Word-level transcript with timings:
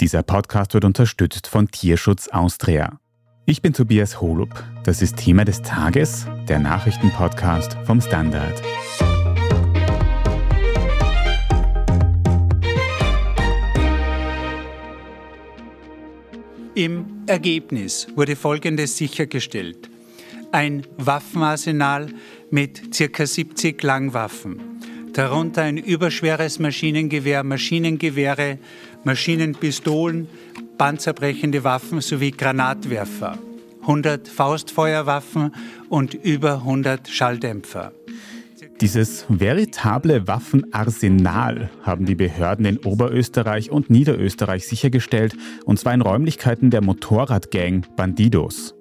Dieser 0.00 0.22
Podcast 0.22 0.74
wird 0.74 0.84
unterstützt 0.84 1.46
von 1.46 1.70
Tierschutz 1.70 2.28
Austria. 2.28 3.00
Ich 3.46 3.62
bin 3.62 3.72
Tobias 3.72 4.20
Holub. 4.20 4.62
Das 4.84 5.00
ist 5.00 5.16
Thema 5.16 5.46
des 5.46 5.62
Tages, 5.62 6.26
der 6.48 6.58
Nachrichtenpodcast 6.58 7.78
vom 7.86 8.02
Standard. 8.02 8.62
Im 16.74 17.06
Ergebnis 17.26 18.06
wurde 18.14 18.36
Folgendes 18.36 18.98
sichergestellt. 18.98 19.88
Ein 20.52 20.86
Waffenarsenal 20.98 22.08
mit 22.50 22.94
ca. 22.94 23.26
70 23.26 23.82
Langwaffen, 23.82 24.60
darunter 25.14 25.62
ein 25.62 25.78
überschweres 25.78 26.58
Maschinengewehr, 26.58 27.42
Maschinengewehre, 27.42 28.58
Maschinenpistolen, 29.06 30.26
panzerbrechende 30.78 31.62
Waffen 31.62 32.00
sowie 32.00 32.32
Granatwerfer, 32.32 33.38
100 33.82 34.26
Faustfeuerwaffen 34.26 35.54
und 35.88 36.14
über 36.14 36.54
100 36.54 37.06
Schalldämpfer. 37.06 37.92
Dieses 38.80 39.24
veritable 39.28 40.26
Waffenarsenal 40.26 41.70
haben 41.84 42.04
die 42.04 42.16
Behörden 42.16 42.66
in 42.66 42.78
Oberösterreich 42.78 43.70
und 43.70 43.90
Niederösterreich 43.90 44.66
sichergestellt, 44.66 45.36
und 45.64 45.78
zwar 45.78 45.94
in 45.94 46.02
Räumlichkeiten 46.02 46.70
der 46.70 46.82
Motorradgang 46.82 47.86
Bandidos. 47.94 48.74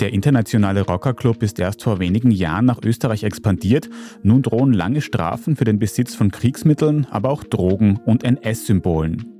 Der 0.00 0.12
internationale 0.12 0.82
Rockerclub 0.82 1.42
ist 1.42 1.58
erst 1.58 1.82
vor 1.82 1.98
wenigen 1.98 2.30
Jahren 2.30 2.66
nach 2.66 2.82
Österreich 2.84 3.24
expandiert. 3.24 3.88
Nun 4.22 4.42
drohen 4.42 4.74
lange 4.74 5.00
Strafen 5.00 5.56
für 5.56 5.64
den 5.64 5.78
Besitz 5.78 6.14
von 6.14 6.30
Kriegsmitteln, 6.30 7.06
aber 7.10 7.30
auch 7.30 7.42
Drogen 7.42 7.98
und 8.04 8.22
NS-Symbolen. 8.22 9.35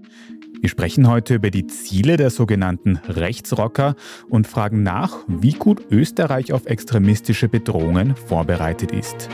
Wir 0.61 0.71
sprechen 0.71 1.07
heute 1.07 1.35
über 1.35 1.51
die 1.51 1.67
Ziele 1.67 2.17
der 2.17 2.31
sogenannten 2.31 2.97
Rechtsrocker 2.97 3.95
und 4.29 4.47
fragen 4.47 4.83
nach, 4.83 5.15
wie 5.29 5.53
gut 5.53 5.83
Österreich 5.91 6.53
auf 6.53 6.67
extremistische 6.67 7.49
Bedrohungen 7.49 8.17
vorbereitet 8.17 8.91
ist. 8.91 9.29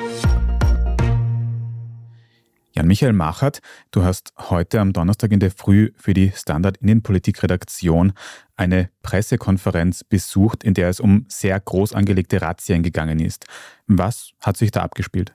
Jan-Michael 2.75 3.13
Machert, 3.13 3.61
du 3.91 4.03
hast 4.03 4.33
heute 4.37 4.81
am 4.81 4.93
Donnerstag 4.93 5.31
in 5.31 5.41
der 5.41 5.51
Früh 5.51 5.93
für 5.95 6.15
die 6.15 6.33
Standard 6.35 6.79
Innenpolitik-Redaktion 6.79 8.15
eine 8.57 8.91
Pressekonferenz 9.03 10.05
besucht, 10.05 10.65
in 10.65 10.75
der 10.75 10.89
es 10.89 10.99
um 10.99 11.27
sehr 11.29 11.61
groß 11.61 11.93
angelegte 11.93 12.43
Razzien 12.43 12.83
gegangen 12.83 13.21
ist. 13.21 13.47
Was 13.87 14.33
hat 14.41 14.57
sich 14.57 14.71
da 14.71 14.83
abgespielt? 14.83 15.35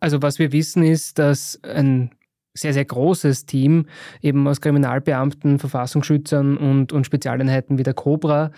Also 0.00 0.20
was 0.20 0.38
wir 0.38 0.52
wissen 0.52 0.82
ist, 0.82 1.18
dass 1.18 1.62
ein 1.62 2.10
sehr, 2.60 2.72
sehr 2.72 2.84
großes 2.84 3.46
Team, 3.46 3.86
eben 4.22 4.46
aus 4.46 4.60
Kriminalbeamten, 4.60 5.58
Verfassungsschützern 5.58 6.56
und, 6.56 6.92
und 6.92 7.04
Spezialeinheiten 7.04 7.78
wie 7.78 7.82
der 7.82 7.94
Cobra, 7.94 8.50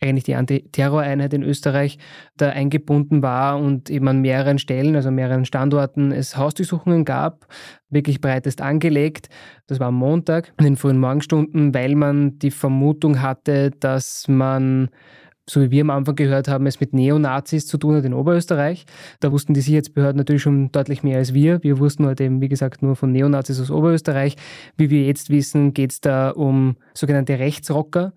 eigentlich 0.00 0.24
die 0.24 0.34
Antiterroreinheit 0.34 1.34
in 1.34 1.42
Österreich, 1.42 1.98
da 2.36 2.50
eingebunden 2.50 3.22
war 3.22 3.58
und 3.58 3.90
eben 3.90 4.08
an 4.08 4.20
mehreren 4.20 4.58
Stellen, 4.58 4.96
also 4.96 5.10
mehreren 5.10 5.44
Standorten, 5.44 6.12
es 6.12 6.36
Hausdurchsuchungen 6.36 7.04
gab, 7.04 7.46
wirklich 7.90 8.20
breitest 8.20 8.60
angelegt. 8.60 9.28
Das 9.66 9.80
war 9.80 9.88
am 9.88 9.94
Montag 9.94 10.52
in 10.58 10.64
den 10.64 10.76
frühen 10.76 10.98
Morgenstunden, 10.98 11.74
weil 11.74 11.94
man 11.94 12.38
die 12.38 12.50
Vermutung 12.50 13.20
hatte, 13.22 13.70
dass 13.70 14.26
man 14.28 14.90
so 15.48 15.60
wie 15.60 15.70
wir 15.70 15.80
am 15.80 15.90
Anfang 15.90 16.14
gehört 16.14 16.48
haben, 16.48 16.66
es 16.66 16.80
mit 16.80 16.92
Neonazis 16.92 17.66
zu 17.66 17.78
tun 17.78 17.96
hat 17.96 18.04
in 18.04 18.14
Oberösterreich. 18.14 18.84
Da 19.20 19.32
wussten 19.32 19.54
die 19.54 19.60
Sicherheitsbehörden 19.60 20.18
natürlich 20.18 20.42
schon 20.42 20.70
deutlich 20.72 21.02
mehr 21.02 21.18
als 21.18 21.34
wir. 21.34 21.62
Wir 21.62 21.78
wussten 21.78 22.06
halt 22.06 22.20
eben, 22.20 22.40
wie 22.40 22.48
gesagt, 22.48 22.82
nur 22.82 22.96
von 22.96 23.12
Neonazis 23.12 23.60
aus 23.60 23.70
Oberösterreich. 23.70 24.36
Wie 24.76 24.90
wir 24.90 25.04
jetzt 25.04 25.30
wissen, 25.30 25.72
geht 25.72 25.92
es 25.92 26.00
da 26.00 26.30
um 26.30 26.76
sogenannte 26.94 27.38
Rechtsrocker 27.38 28.12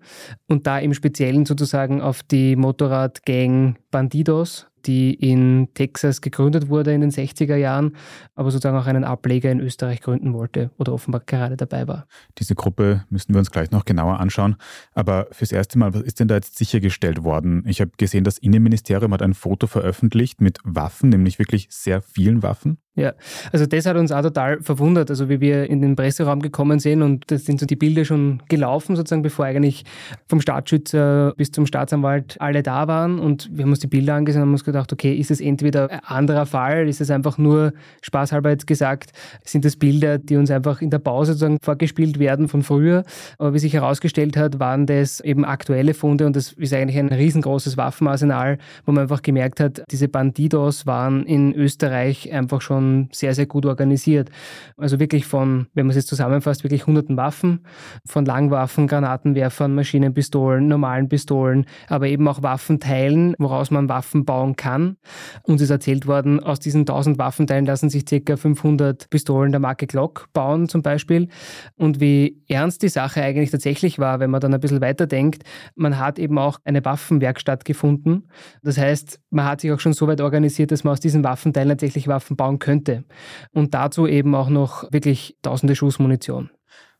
und 0.48 0.66
da 0.66 0.78
im 0.78 0.94
Speziellen 0.94 1.46
sozusagen 1.46 2.00
auf 2.00 2.22
die 2.22 2.56
Motorradgang 2.56 3.76
Bandidos, 3.90 4.66
die 4.86 5.14
in 5.14 5.68
Texas 5.74 6.20
gegründet 6.20 6.68
wurde 6.68 6.92
in 6.92 7.00
den 7.00 7.10
60er 7.10 7.56
Jahren, 7.56 7.96
aber 8.34 8.50
sozusagen 8.50 8.76
auch 8.76 8.86
einen 8.86 9.04
Ableger 9.04 9.50
in 9.50 9.60
Österreich 9.60 10.00
gründen 10.00 10.34
wollte 10.34 10.70
oder 10.78 10.92
offenbar 10.92 11.22
gerade 11.24 11.56
dabei 11.56 11.88
war. 11.88 12.06
Diese 12.38 12.54
Gruppe 12.54 13.04
müssen 13.10 13.34
wir 13.34 13.38
uns 13.38 13.50
gleich 13.50 13.70
noch 13.70 13.84
genauer 13.84 14.20
anschauen. 14.20 14.56
Aber 14.92 15.28
fürs 15.32 15.52
erste 15.52 15.78
Mal, 15.78 15.94
was 15.94 16.02
ist 16.02 16.20
denn 16.20 16.28
da 16.28 16.34
jetzt 16.34 16.56
sichergestellt 16.56 17.24
worden? 17.24 17.64
Ich 17.66 17.80
habe 17.80 17.92
gesehen, 17.96 18.24
das 18.24 18.38
Innenministerium 18.38 19.12
hat 19.12 19.22
ein 19.22 19.34
Foto 19.34 19.66
veröffentlicht 19.66 20.40
mit 20.40 20.58
Waffen, 20.64 21.10
nämlich 21.10 21.38
wirklich 21.38 21.68
sehr 21.70 22.02
vielen 22.02 22.42
Waffen. 22.42 22.78
Ja, 22.94 23.14
also 23.52 23.64
das 23.64 23.86
hat 23.86 23.96
uns 23.96 24.12
auch 24.12 24.20
total 24.20 24.60
verwundert, 24.60 25.08
also 25.08 25.30
wie 25.30 25.40
wir 25.40 25.64
in 25.70 25.80
den 25.80 25.96
Presseraum 25.96 26.40
gekommen 26.42 26.78
sind 26.78 27.00
und 27.00 27.30
das 27.30 27.46
sind 27.46 27.58
so 27.58 27.64
die 27.64 27.74
Bilder 27.74 28.04
schon 28.04 28.42
gelaufen, 28.50 28.96
sozusagen, 28.96 29.22
bevor 29.22 29.46
eigentlich 29.46 29.84
vom 30.28 30.42
Staatsschützer 30.42 31.32
bis 31.38 31.52
zum 31.52 31.64
Staatsanwalt 31.64 32.38
alle 32.38 32.62
da 32.62 32.88
waren 32.88 33.18
und 33.18 33.48
wir 33.50 33.64
haben 33.64 33.70
uns 33.70 33.78
die 33.78 33.86
Bilder 33.86 34.12
angesehen 34.12 34.42
und 34.42 34.48
haben 34.48 34.52
uns 34.52 34.64
gedacht, 34.64 34.92
okay, 34.92 35.14
ist 35.14 35.30
es 35.30 35.40
entweder 35.40 35.90
ein 35.90 36.00
anderer 36.00 36.44
Fall, 36.44 36.86
ist 36.86 37.00
es 37.00 37.10
einfach 37.10 37.38
nur 37.38 37.72
spaßhalber 38.02 38.50
jetzt 38.50 38.66
gesagt, 38.66 39.12
sind 39.42 39.64
das 39.64 39.76
Bilder, 39.76 40.18
die 40.18 40.36
uns 40.36 40.50
einfach 40.50 40.82
in 40.82 40.90
der 40.90 40.98
Pause 40.98 41.32
sozusagen 41.32 41.56
vorgespielt 41.62 42.18
werden 42.18 42.46
von 42.46 42.62
früher, 42.62 43.04
aber 43.38 43.54
wie 43.54 43.58
sich 43.58 43.72
herausgestellt 43.72 44.36
hat, 44.36 44.60
waren 44.60 44.84
das 44.84 45.20
eben 45.20 45.46
aktuelle 45.46 45.94
Funde 45.94 46.26
und 46.26 46.36
das 46.36 46.52
ist 46.52 46.74
eigentlich 46.74 46.98
ein 46.98 47.08
riesengroßes 47.08 47.78
Waffenarsenal, 47.78 48.58
wo 48.84 48.92
man 48.92 49.04
einfach 49.04 49.22
gemerkt 49.22 49.60
hat, 49.60 49.82
diese 49.90 50.08
Bandidos 50.08 50.84
waren 50.84 51.24
in 51.24 51.54
Österreich 51.54 52.30
einfach 52.30 52.60
schon 52.60 52.81
schon 52.82 53.08
sehr, 53.12 53.34
sehr 53.34 53.46
gut 53.46 53.66
organisiert. 53.66 54.30
Also 54.76 54.98
wirklich 55.00 55.26
von, 55.26 55.66
wenn 55.74 55.86
man 55.86 55.90
es 55.90 55.96
jetzt 55.96 56.08
zusammenfasst, 56.08 56.64
wirklich 56.64 56.86
hunderten 56.86 57.16
Waffen, 57.16 57.60
von 58.06 58.24
Langwaffen, 58.24 58.86
Granatenwerfern, 58.86 59.74
Maschinenpistolen, 59.74 60.68
normalen 60.68 61.08
Pistolen, 61.08 61.66
aber 61.88 62.08
eben 62.08 62.26
auch 62.28 62.42
Waffenteilen, 62.42 63.34
woraus 63.38 63.70
man 63.70 63.88
Waffen 63.88 64.24
bauen 64.24 64.56
kann. 64.56 64.96
Uns 65.42 65.62
ist 65.62 65.70
erzählt 65.70 66.06
worden, 66.06 66.40
aus 66.40 66.58
diesen 66.58 66.82
1000 66.82 67.18
Waffenteilen 67.18 67.66
lassen 67.66 67.90
sich 67.90 68.04
ca. 68.04 68.36
500 68.36 69.08
Pistolen 69.10 69.52
der 69.52 69.60
Marke 69.60 69.86
Glock 69.86 70.28
bauen 70.32 70.68
zum 70.68 70.82
Beispiel. 70.82 71.28
Und 71.76 72.00
wie 72.00 72.42
ernst 72.48 72.82
die 72.82 72.88
Sache 72.88 73.22
eigentlich 73.22 73.50
tatsächlich 73.50 73.98
war, 73.98 74.20
wenn 74.20 74.30
man 74.30 74.40
dann 74.40 74.54
ein 74.54 74.60
bisschen 74.60 74.80
weiterdenkt, 74.80 75.44
man 75.74 75.98
hat 75.98 76.18
eben 76.18 76.38
auch 76.38 76.58
eine 76.64 76.84
Waffenwerkstatt 76.84 77.64
gefunden. 77.64 78.24
Das 78.62 78.78
heißt, 78.78 79.20
man 79.30 79.44
hat 79.44 79.60
sich 79.60 79.72
auch 79.72 79.80
schon 79.80 79.92
so 79.92 80.06
weit 80.08 80.20
organisiert, 80.20 80.72
dass 80.72 80.84
man 80.84 80.92
aus 80.92 81.00
diesen 81.00 81.24
Waffenteilen 81.24 81.68
tatsächlich 81.68 82.08
Waffen 82.08 82.36
bauen 82.36 82.58
könnte 82.58 82.71
könnte. 82.72 83.04
Und 83.52 83.74
dazu 83.74 84.06
eben 84.06 84.34
auch 84.34 84.48
noch 84.48 84.90
wirklich 84.92 85.36
tausende 85.42 85.76
Schuss 85.76 85.98
Munition. 85.98 86.50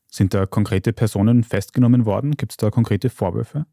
Sind 0.06 0.34
da 0.34 0.44
konkrete 0.44 0.93
Personen 0.93 1.43
festgenommen 1.43 2.05
worden? 2.05 2.33
Gibt 2.33 2.53
es 2.53 2.56
da 2.59 2.71
konkrete 2.71 3.09
Vorwürfe? 3.09 3.65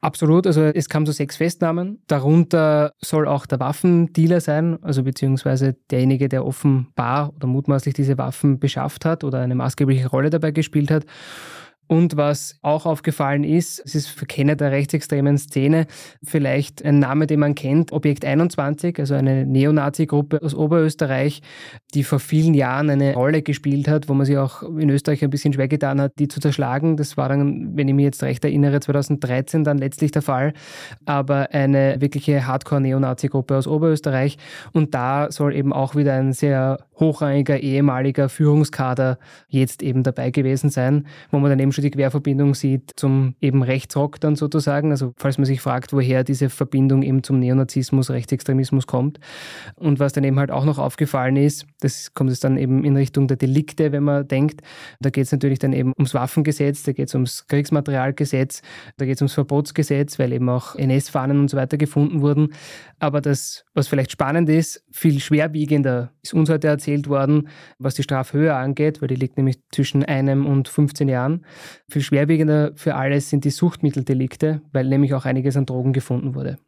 Absolut, 0.00 0.46
also 0.46 0.62
es 0.62 0.88
kam 0.88 1.04
zu 1.04 1.10
sechs 1.10 1.38
Festnahmen. 1.38 2.00
Darunter 2.06 2.92
soll 3.00 3.26
auch 3.26 3.46
der 3.46 3.58
Waffendealer 3.58 4.40
sein, 4.40 4.78
also 4.82 5.02
beziehungsweise 5.02 5.74
derjenige, 5.90 6.28
der 6.28 6.46
offenbar 6.46 7.34
oder 7.34 7.48
mutmaßlich 7.48 7.94
diese 7.94 8.16
Waffen 8.16 8.60
beschafft 8.60 9.04
hat 9.04 9.24
oder 9.24 9.40
eine 9.40 9.56
maßgebliche 9.56 10.08
Rolle 10.08 10.30
dabei 10.30 10.52
gespielt 10.52 10.92
hat. 10.92 11.04
Und 11.88 12.16
was 12.16 12.58
auch 12.60 12.84
aufgefallen 12.84 13.44
ist, 13.44 13.82
es 13.84 13.94
ist 13.94 14.08
für 14.08 14.26
Kenner 14.26 14.56
der 14.56 14.70
rechtsextremen 14.70 15.38
Szene 15.38 15.86
vielleicht 16.22 16.84
ein 16.84 16.98
Name, 16.98 17.26
den 17.26 17.40
man 17.40 17.54
kennt, 17.54 17.92
Objekt 17.92 18.26
21, 18.26 18.98
also 19.00 19.14
eine 19.14 19.46
Neonazi-Gruppe 19.46 20.42
aus 20.42 20.54
Oberösterreich, 20.54 21.40
die 21.94 22.04
vor 22.04 22.20
vielen 22.20 22.52
Jahren 22.52 22.90
eine 22.90 23.14
Rolle 23.14 23.40
gespielt 23.40 23.88
hat, 23.88 24.10
wo 24.10 24.14
man 24.14 24.26
sich 24.26 24.36
auch 24.36 24.62
in 24.62 24.90
Österreich 24.90 25.24
ein 25.24 25.30
bisschen 25.30 25.54
schwer 25.54 25.66
getan 25.68 25.98
hat, 25.98 26.12
die 26.18 26.28
zu 26.28 26.40
zerschlagen. 26.40 26.98
Das 26.98 27.16
war 27.16 27.30
dann, 27.30 27.74
wenn 27.74 27.88
ich 27.88 27.94
mich 27.94 28.04
jetzt 28.04 28.22
recht 28.22 28.44
erinnere, 28.44 28.80
2013 28.80 29.64
dann 29.64 29.78
letztlich 29.78 30.10
der 30.10 30.22
Fall. 30.22 30.52
Aber 31.06 31.48
eine 31.52 32.00
wirkliche 32.00 32.46
Hardcore-Neonazi-Gruppe 32.46 33.56
aus 33.56 33.66
Oberösterreich. 33.66 34.36
Und 34.72 34.94
da 34.94 35.32
soll 35.32 35.54
eben 35.54 35.72
auch 35.72 35.96
wieder 35.96 36.12
ein 36.12 36.34
sehr 36.34 36.80
hochrangiger 36.98 37.60
ehemaliger 37.60 38.28
Führungskader 38.28 39.18
jetzt 39.48 39.82
eben 39.82 40.02
dabei 40.02 40.30
gewesen 40.30 40.68
sein, 40.68 41.06
wo 41.30 41.38
man 41.38 41.50
dann 41.50 41.58
eben 41.60 41.72
schon 41.78 41.84
die 41.84 41.90
Querverbindung 41.92 42.54
sieht 42.54 42.92
zum 42.96 43.34
eben 43.40 43.62
Rechtsrock 43.62 44.20
dann 44.20 44.34
sozusagen. 44.34 44.90
Also 44.90 45.14
falls 45.16 45.38
man 45.38 45.44
sich 45.44 45.60
fragt, 45.60 45.92
woher 45.92 46.24
diese 46.24 46.50
Verbindung 46.50 47.02
eben 47.02 47.22
zum 47.22 47.38
Neonazismus, 47.38 48.10
Rechtsextremismus 48.10 48.86
kommt. 48.86 49.20
Und 49.76 50.00
was 50.00 50.12
dann 50.12 50.24
eben 50.24 50.38
halt 50.38 50.50
auch 50.50 50.64
noch 50.64 50.78
aufgefallen 50.78 51.36
ist, 51.36 51.66
das 51.80 52.14
kommt 52.14 52.30
es 52.30 52.40
dann 52.40 52.56
eben 52.56 52.84
in 52.84 52.96
Richtung 52.96 53.28
der 53.28 53.36
Delikte, 53.36 53.92
wenn 53.92 54.02
man 54.02 54.26
denkt. 54.26 54.62
Da 55.00 55.10
geht 55.10 55.24
es 55.24 55.32
natürlich 55.32 55.60
dann 55.60 55.72
eben 55.72 55.92
ums 55.96 56.14
Waffengesetz, 56.14 56.82
da 56.82 56.92
geht 56.92 57.08
es 57.08 57.14
ums 57.14 57.46
Kriegsmaterialgesetz, 57.46 58.62
da 58.96 59.04
geht 59.04 59.14
es 59.14 59.22
ums 59.22 59.34
Verbotsgesetz, 59.34 60.18
weil 60.18 60.32
eben 60.32 60.48
auch 60.48 60.74
NS-Fahnen 60.74 61.38
und 61.38 61.48
so 61.48 61.56
weiter 61.56 61.76
gefunden 61.76 62.20
wurden. 62.22 62.54
Aber 62.98 63.20
das, 63.20 63.64
was 63.74 63.86
vielleicht 63.86 64.10
spannend 64.10 64.48
ist, 64.48 64.84
viel 64.90 65.20
schwerwiegender 65.20 66.10
ist 66.22 66.34
uns 66.34 66.50
heute 66.50 66.66
erzählt 66.66 67.08
worden, 67.08 67.48
was 67.78 67.94
die 67.94 68.02
Strafhöhe 68.02 68.54
angeht, 68.54 69.00
weil 69.00 69.08
die 69.08 69.14
liegt 69.14 69.36
nämlich 69.36 69.58
zwischen 69.70 70.04
einem 70.04 70.46
und 70.46 70.68
15 70.68 71.08
Jahren. 71.08 71.44
Viel 71.88 72.02
schwerwiegender 72.02 72.72
für 72.74 72.94
alles 72.94 73.30
sind 73.30 73.44
die 73.44 73.50
Suchtmitteldelikte, 73.50 74.62
weil 74.72 74.86
nämlich 74.86 75.14
auch 75.14 75.24
einiges 75.24 75.56
an 75.56 75.66
Drogen 75.66 75.92
gefunden 75.92 76.34
wurde. 76.34 76.58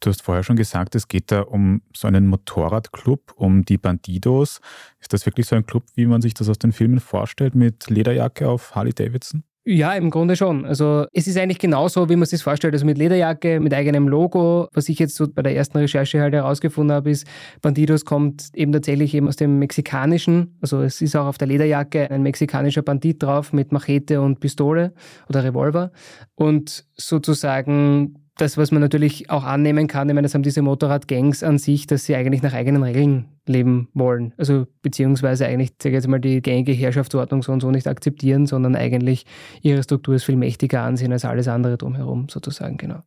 Du 0.00 0.08
hast 0.08 0.22
vorher 0.22 0.42
schon 0.42 0.56
gesagt, 0.56 0.94
es 0.94 1.08
geht 1.08 1.30
da 1.30 1.42
um 1.42 1.82
so 1.94 2.08
einen 2.08 2.26
Motorradclub, 2.26 3.34
um 3.36 3.66
die 3.66 3.76
Bandidos. 3.76 4.60
Ist 4.98 5.12
das 5.12 5.26
wirklich 5.26 5.46
so 5.46 5.56
ein 5.56 5.66
Club, 5.66 5.84
wie 5.94 6.06
man 6.06 6.22
sich 6.22 6.32
das 6.32 6.48
aus 6.48 6.58
den 6.58 6.72
Filmen 6.72 7.00
vorstellt, 7.00 7.54
mit 7.54 7.90
Lederjacke 7.90 8.48
auf 8.48 8.74
Harley 8.74 8.94
Davidson? 8.94 9.44
Ja, 9.66 9.92
im 9.92 10.08
Grunde 10.08 10.36
schon. 10.36 10.64
Also 10.64 11.04
es 11.12 11.26
ist 11.26 11.36
eigentlich 11.36 11.58
genauso, 11.58 12.08
wie 12.08 12.16
man 12.16 12.22
es 12.22 12.30
sich 12.30 12.42
vorstellt. 12.42 12.72
Also 12.72 12.86
mit 12.86 12.96
Lederjacke, 12.96 13.60
mit 13.60 13.74
eigenem 13.74 14.08
Logo. 14.08 14.68
Was 14.72 14.88
ich 14.88 14.98
jetzt 14.98 15.16
so 15.16 15.28
bei 15.28 15.42
der 15.42 15.54
ersten 15.54 15.76
Recherche 15.76 16.20
halt 16.22 16.32
herausgefunden 16.32 16.96
habe, 16.96 17.10
ist, 17.10 17.26
Bandidos 17.60 18.06
kommt 18.06 18.48
eben 18.54 18.72
tatsächlich 18.72 19.14
eben 19.14 19.28
aus 19.28 19.36
dem 19.36 19.58
Mexikanischen. 19.58 20.56
Also 20.62 20.80
es 20.80 21.02
ist 21.02 21.14
auch 21.14 21.26
auf 21.26 21.36
der 21.36 21.48
Lederjacke 21.48 22.10
ein 22.10 22.22
mexikanischer 22.22 22.80
Bandit 22.80 23.22
drauf 23.22 23.52
mit 23.52 23.70
Machete 23.70 24.22
und 24.22 24.40
Pistole 24.40 24.94
oder 25.28 25.44
Revolver. 25.44 25.92
Und 26.36 26.86
sozusagen 26.96 28.29
das, 28.40 28.56
was 28.56 28.70
man 28.72 28.80
natürlich 28.80 29.30
auch 29.30 29.44
annehmen 29.44 29.86
kann, 29.86 30.08
ich 30.08 30.14
meine, 30.14 30.26
das 30.26 30.34
haben 30.34 30.42
diese 30.42 30.62
Motorradgangs 30.62 31.42
an 31.42 31.58
sich, 31.58 31.86
dass 31.86 32.04
sie 32.04 32.14
eigentlich 32.14 32.42
nach 32.42 32.54
eigenen 32.54 32.82
Regeln 32.82 33.26
leben 33.46 33.88
wollen. 33.94 34.32
Also 34.36 34.66
beziehungsweise 34.82 35.46
eigentlich, 35.46 35.70
sage 35.82 35.90
ich 35.90 36.02
jetzt 36.02 36.08
mal, 36.08 36.20
die 36.20 36.40
gängige 36.40 36.72
Herrschaftsordnung 36.72 37.42
so 37.42 37.52
und 37.52 37.60
so 37.60 37.70
nicht 37.70 37.86
akzeptieren, 37.86 38.46
sondern 38.46 38.76
eigentlich 38.76 39.26
ihre 39.62 39.82
Struktur 39.82 40.14
ist 40.14 40.24
viel 40.24 40.36
mächtiger 40.36 40.82
ansehen 40.82 41.12
als 41.12 41.24
alles 41.24 41.48
andere 41.48 41.76
drumherum, 41.76 42.28
sozusagen, 42.28 42.76
genau. 42.76 43.02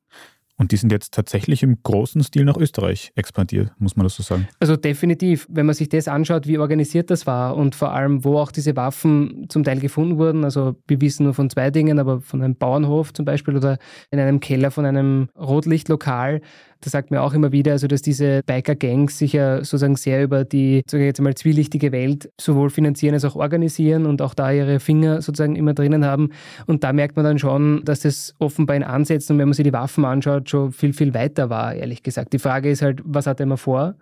Und 0.55 0.71
die 0.71 0.77
sind 0.77 0.91
jetzt 0.91 1.13
tatsächlich 1.13 1.63
im 1.63 1.81
großen 1.81 2.21
Stil 2.23 2.45
nach 2.45 2.57
Österreich 2.57 3.11
expandiert, 3.15 3.71
muss 3.79 3.95
man 3.95 4.03
das 4.03 4.15
so 4.15 4.23
sagen? 4.23 4.47
Also 4.59 4.75
definitiv. 4.75 5.47
Wenn 5.49 5.65
man 5.65 5.73
sich 5.73 5.89
das 5.89 6.07
anschaut, 6.07 6.45
wie 6.45 6.59
organisiert 6.59 7.09
das 7.09 7.25
war 7.25 7.55
und 7.55 7.73
vor 7.73 7.91
allem, 7.91 8.23
wo 8.23 8.37
auch 8.37 8.51
diese 8.51 8.75
Waffen 8.75 9.47
zum 9.49 9.63
Teil 9.63 9.79
gefunden 9.79 10.17
wurden. 10.19 10.43
Also 10.43 10.75
wir 10.87 11.01
wissen 11.01 11.23
nur 11.23 11.33
von 11.33 11.49
zwei 11.49 11.71
Dingen, 11.71 11.97
aber 11.97 12.21
von 12.21 12.43
einem 12.43 12.55
Bauernhof 12.55 13.13
zum 13.13 13.25
Beispiel 13.25 13.55
oder 13.55 13.79
in 14.11 14.19
einem 14.19 14.39
Keller 14.39 14.69
von 14.69 14.85
einem 14.85 15.29
Rotlichtlokal 15.35 16.41
das 16.83 16.91
sagt 16.91 17.11
mir 17.11 17.21
auch 17.21 17.33
immer 17.33 17.51
wieder, 17.51 17.71
also 17.71 17.87
dass 17.87 18.01
diese 18.01 18.41
Biker-Gangs 18.45 19.17
sich 19.17 19.33
ja 19.33 19.57
sozusagen 19.57 19.95
sehr 19.95 20.23
über 20.23 20.43
die, 20.43 20.83
sage 20.85 21.03
ich 21.03 21.07
jetzt 21.07 21.21
mal, 21.21 21.33
zwielichtige 21.33 21.91
Welt 21.91 22.29
sowohl 22.39 22.69
finanzieren 22.69 23.13
als 23.13 23.23
auch 23.23 23.35
organisieren 23.35 24.05
und 24.05 24.21
auch 24.21 24.33
da 24.33 24.51
ihre 24.51 24.79
Finger 24.79 25.21
sozusagen 25.21 25.55
immer 25.55 25.73
drinnen 25.73 26.05
haben. 26.05 26.31
Und 26.65 26.83
da 26.83 26.91
merkt 26.91 27.15
man 27.15 27.23
dann 27.23 27.39
schon, 27.39 27.83
dass 27.85 28.01
das 28.01 28.35
offenbar 28.39 28.75
in 28.75 28.83
Ansätzen, 28.83 29.33
und 29.33 29.39
wenn 29.39 29.47
man 29.47 29.53
sich 29.53 29.63
die 29.63 29.73
Waffen 29.73 30.03
anschaut, 30.03 30.49
schon 30.49 30.71
viel, 30.71 30.93
viel 30.93 31.13
weiter 31.13 31.49
war, 31.49 31.73
ehrlich 31.73 32.03
gesagt. 32.03 32.33
Die 32.33 32.39
Frage 32.39 32.69
ist 32.69 32.81
halt, 32.81 33.01
was 33.05 33.27
hat 33.27 33.39
er 33.39 33.45
immer 33.45 33.57
vor? 33.57 33.95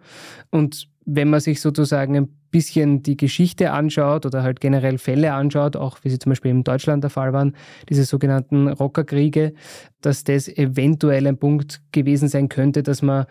Und 0.50 0.88
wenn 1.06 1.30
man 1.30 1.40
sich 1.40 1.62
sozusagen 1.62 2.16
ein 2.16 2.30
bisschen 2.52 3.02
die 3.02 3.18
Geschichte 3.18 3.72
anschaut 3.72 4.26
oder 4.26 4.44
halt 4.44 4.60
generell 4.60 4.98
Fälle 4.98 5.34
anschaut, 5.34 5.76
auch 5.76 5.98
wie 6.04 6.10
sie 6.10 6.20
zum 6.20 6.32
Beispiel 6.32 6.52
in 6.52 6.64
Deutschland 6.64 7.04
der 7.04 7.10
Fall 7.10 7.34
waren, 7.34 7.56
diese 7.90 8.04
sogenannten 8.04 8.68
Rockerkriege, 8.68 9.54
dass 10.02 10.24
das 10.24 10.48
eventuell 10.48 11.28
ein 11.28 11.38
Punkt 11.38 11.82
gewesen 11.92 12.28
sein 12.28 12.50
könnte, 12.50 12.84
dass 12.84 13.02
man 13.02 13.26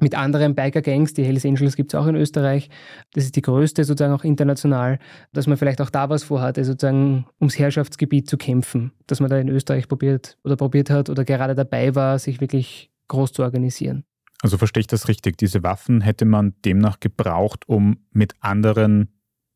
mit 0.00 0.16
anderen 0.16 0.54
Biker-Gangs, 0.54 1.14
die 1.14 1.24
Hells 1.24 1.44
Angels 1.44 1.74
gibt 1.74 1.92
es 1.92 1.98
auch 1.98 2.06
in 2.06 2.14
Österreich, 2.14 2.70
das 3.14 3.24
ist 3.24 3.34
die 3.34 3.42
größte 3.42 3.82
sozusagen 3.82 4.14
auch 4.14 4.22
international, 4.22 5.00
dass 5.32 5.48
man 5.48 5.56
vielleicht 5.56 5.80
auch 5.80 5.90
da 5.90 6.08
was 6.08 6.22
vorhatte, 6.22 6.64
sozusagen 6.64 7.26
ums 7.40 7.58
Herrschaftsgebiet 7.58 8.28
zu 8.28 8.36
kämpfen, 8.36 8.92
dass 9.08 9.18
man 9.18 9.28
da 9.28 9.38
in 9.38 9.48
Österreich 9.48 9.88
probiert 9.88 10.38
oder 10.44 10.56
probiert 10.56 10.90
hat 10.90 11.10
oder 11.10 11.24
gerade 11.24 11.56
dabei 11.56 11.94
war, 11.96 12.18
sich 12.18 12.40
wirklich 12.40 12.92
groß 13.08 13.32
zu 13.32 13.42
organisieren. 13.42 14.04
Also 14.42 14.56
verstehe 14.58 14.80
ich 14.80 14.86
das 14.86 15.08
richtig? 15.08 15.36
Diese 15.36 15.62
Waffen 15.62 16.00
hätte 16.00 16.24
man 16.24 16.54
demnach 16.64 17.00
gebraucht, 17.00 17.68
um 17.68 17.98
mit 18.12 18.34
anderen 18.40 19.08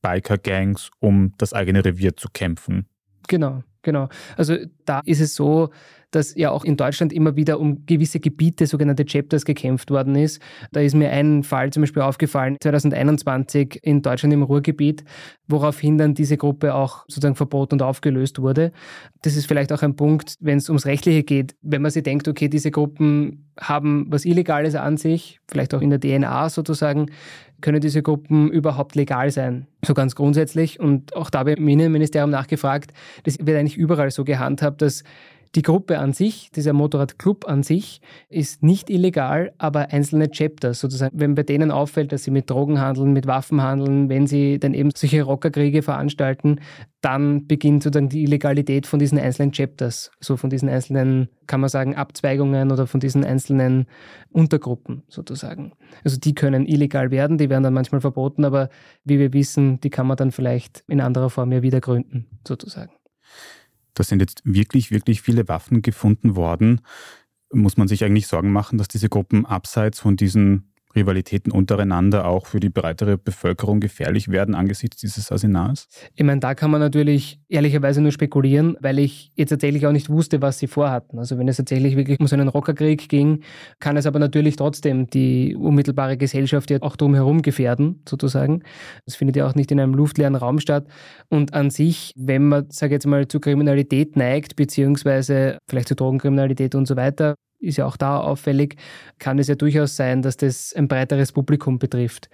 Biker-Gangs 0.02 0.90
um 0.98 1.34
das 1.38 1.52
eigene 1.52 1.84
Revier 1.84 2.16
zu 2.16 2.28
kämpfen. 2.32 2.86
Genau, 3.28 3.62
genau. 3.82 4.08
Also 4.36 4.56
da 4.84 5.00
ist 5.04 5.20
es 5.20 5.34
so, 5.34 5.70
dass 6.12 6.34
ja 6.36 6.50
auch 6.50 6.64
in 6.64 6.76
Deutschland 6.76 7.12
immer 7.12 7.36
wieder 7.36 7.58
um 7.58 7.84
gewisse 7.86 8.20
Gebiete, 8.20 8.66
sogenannte 8.66 9.04
Chapters, 9.04 9.44
gekämpft 9.44 9.90
worden 9.90 10.14
ist. 10.14 10.40
Da 10.70 10.80
ist 10.80 10.94
mir 10.94 11.10
ein 11.10 11.42
Fall 11.42 11.72
zum 11.72 11.82
Beispiel 11.82 12.02
aufgefallen, 12.02 12.56
2021 12.62 13.80
in 13.82 14.02
Deutschland 14.02 14.32
im 14.32 14.42
Ruhrgebiet, 14.42 15.04
woraufhin 15.48 15.98
dann 15.98 16.14
diese 16.14 16.36
Gruppe 16.36 16.74
auch 16.74 17.04
sozusagen 17.08 17.34
verboten 17.34 17.76
und 17.76 17.82
aufgelöst 17.82 18.40
wurde. 18.40 18.72
Das 19.22 19.36
ist 19.36 19.46
vielleicht 19.46 19.72
auch 19.72 19.82
ein 19.82 19.96
Punkt, 19.96 20.36
wenn 20.40 20.58
es 20.58 20.68
ums 20.68 20.86
Rechtliche 20.86 21.22
geht, 21.22 21.54
wenn 21.62 21.82
man 21.82 21.90
sich 21.90 22.02
denkt, 22.02 22.28
okay, 22.28 22.48
diese 22.48 22.70
Gruppen 22.70 23.50
haben 23.58 24.06
was 24.08 24.24
Illegales 24.24 24.74
an 24.74 24.96
sich, 24.96 25.40
vielleicht 25.48 25.74
auch 25.74 25.80
in 25.80 25.90
der 25.90 26.00
DNA 26.00 26.48
sozusagen, 26.50 27.06
können 27.62 27.80
diese 27.80 28.02
Gruppen 28.02 28.50
überhaupt 28.50 28.94
legal 28.94 29.30
sein? 29.30 29.66
So 29.84 29.94
ganz 29.94 30.14
grundsätzlich. 30.14 30.80
Und 30.80 31.16
auch 31.16 31.30
da 31.30 31.40
habe 31.40 31.52
ich 31.52 31.58
im 31.58 31.68
Innenministerium 31.68 32.30
nachgefragt, 32.30 32.92
das 33.22 33.38
wird 33.38 33.56
eigentlich 33.56 33.76
überall 33.76 34.10
so 34.10 34.24
gehandhabt, 34.24 34.71
dass 34.78 35.04
die 35.54 35.62
Gruppe 35.62 35.98
an 35.98 36.14
sich, 36.14 36.50
dieser 36.50 36.72
Motorradclub 36.72 37.46
an 37.46 37.62
sich, 37.62 38.00
ist 38.30 38.62
nicht 38.62 38.88
illegal, 38.88 39.52
aber 39.58 39.90
einzelne 39.92 40.30
Chapters, 40.30 40.80
sozusagen, 40.80 41.18
wenn 41.20 41.34
bei 41.34 41.42
denen 41.42 41.70
auffällt, 41.70 42.12
dass 42.12 42.24
sie 42.24 42.30
mit 42.30 42.48
Drogen 42.48 42.80
handeln, 42.80 43.12
mit 43.12 43.26
Waffen 43.26 43.62
handeln, 43.62 44.08
wenn 44.08 44.26
sie 44.26 44.58
dann 44.58 44.72
eben 44.72 44.90
solche 44.94 45.22
Rockerkriege 45.22 45.82
veranstalten, 45.82 46.60
dann 47.02 47.46
beginnt 47.46 47.82
sozusagen 47.82 48.08
die 48.08 48.22
Illegalität 48.22 48.86
von 48.86 48.98
diesen 48.98 49.18
einzelnen 49.18 49.52
Chapters, 49.52 50.10
so 50.20 50.38
von 50.38 50.48
diesen 50.48 50.70
einzelnen, 50.70 51.28
kann 51.46 51.60
man 51.60 51.68
sagen, 51.68 51.96
Abzweigungen 51.96 52.72
oder 52.72 52.86
von 52.86 53.00
diesen 53.00 53.22
einzelnen 53.22 53.86
Untergruppen 54.30 55.02
sozusagen. 55.08 55.72
Also 56.02 56.16
die 56.18 56.34
können 56.34 56.64
illegal 56.64 57.10
werden, 57.10 57.36
die 57.36 57.50
werden 57.50 57.64
dann 57.64 57.74
manchmal 57.74 58.00
verboten, 58.00 58.46
aber 58.46 58.70
wie 59.04 59.18
wir 59.18 59.34
wissen, 59.34 59.80
die 59.80 59.90
kann 59.90 60.06
man 60.06 60.16
dann 60.16 60.30
vielleicht 60.30 60.82
in 60.88 61.02
anderer 61.02 61.28
Form 61.28 61.52
ja 61.52 61.60
wieder 61.60 61.80
gründen, 61.80 62.26
sozusagen. 62.46 62.92
Da 63.94 64.04
sind 64.04 64.20
jetzt 64.20 64.42
wirklich, 64.44 64.90
wirklich 64.90 65.22
viele 65.22 65.48
Waffen 65.48 65.82
gefunden 65.82 66.36
worden. 66.36 66.80
Muss 67.52 67.76
man 67.76 67.88
sich 67.88 68.04
eigentlich 68.04 68.26
Sorgen 68.26 68.52
machen, 68.52 68.78
dass 68.78 68.88
diese 68.88 69.08
Gruppen 69.08 69.44
abseits 69.44 70.00
von 70.00 70.16
diesen 70.16 70.71
Rivalitäten 70.94 71.52
untereinander 71.52 72.26
auch 72.26 72.46
für 72.46 72.60
die 72.60 72.68
breitere 72.68 73.18
Bevölkerung 73.18 73.80
gefährlich 73.80 74.28
werden 74.28 74.54
angesichts 74.54 74.98
dieses 74.98 75.30
Arsenals? 75.32 75.88
Ich 76.14 76.24
meine, 76.24 76.40
da 76.40 76.54
kann 76.54 76.70
man 76.70 76.80
natürlich 76.80 77.40
ehrlicherweise 77.48 78.00
nur 78.00 78.12
spekulieren, 78.12 78.76
weil 78.80 78.98
ich 78.98 79.32
jetzt 79.34 79.50
tatsächlich 79.50 79.86
auch 79.86 79.92
nicht 79.92 80.08
wusste, 80.10 80.42
was 80.42 80.58
sie 80.58 80.66
vorhatten. 80.66 81.18
Also 81.18 81.38
wenn 81.38 81.48
es 81.48 81.56
tatsächlich 81.56 81.96
wirklich 81.96 82.20
um 82.20 82.26
so 82.26 82.36
einen 82.36 82.48
Rockerkrieg 82.48 83.08
ging, 83.08 83.42
kann 83.80 83.96
es 83.96 84.06
aber 84.06 84.18
natürlich 84.18 84.56
trotzdem 84.56 85.08
die 85.08 85.56
unmittelbare 85.56 86.16
Gesellschaft 86.16 86.70
ja 86.70 86.78
auch 86.82 86.96
drumherum 86.96 87.42
gefährden, 87.42 88.02
sozusagen. 88.08 88.62
Das 89.06 89.16
findet 89.16 89.36
ja 89.36 89.46
auch 89.46 89.54
nicht 89.54 89.70
in 89.70 89.80
einem 89.80 89.94
luftleeren 89.94 90.34
Raum 90.34 90.58
statt. 90.60 90.86
Und 91.28 91.54
an 91.54 91.70
sich, 91.70 92.12
wenn 92.16 92.48
man, 92.48 92.70
sage 92.70 92.90
ich 92.90 92.96
jetzt 92.96 93.06
mal, 93.06 93.28
zu 93.28 93.40
Kriminalität 93.40 94.16
neigt, 94.16 94.56
beziehungsweise 94.56 95.58
vielleicht 95.68 95.88
zu 95.88 95.94
Drogenkriminalität 95.94 96.74
und 96.74 96.86
so 96.86 96.96
weiter, 96.96 97.34
ist 97.62 97.78
ja 97.78 97.86
auch 97.86 97.96
da 97.96 98.18
auffällig, 98.18 98.76
kann 99.18 99.38
es 99.38 99.48
ja 99.48 99.54
durchaus 99.54 99.96
sein, 99.96 100.22
dass 100.22 100.36
das 100.36 100.72
ein 100.74 100.88
breiteres 100.88 101.32
Publikum 101.32 101.78
betrifft. 101.78 102.28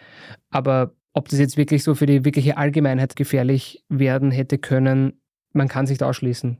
Aber 0.51 0.95
ob 1.13 1.29
das 1.29 1.39
jetzt 1.39 1.57
wirklich 1.57 1.83
so 1.83 1.95
für 1.95 2.07
die 2.07 2.25
wirkliche 2.25 2.57
Allgemeinheit 2.57 3.17
gefährlich 3.17 3.85
werden 3.89 4.31
hätte 4.31 4.59
können, 4.59 5.21
man 5.53 5.69
kann 5.69 5.87
sich 5.87 5.99
da 5.99 6.09
ausschließen, 6.09 6.59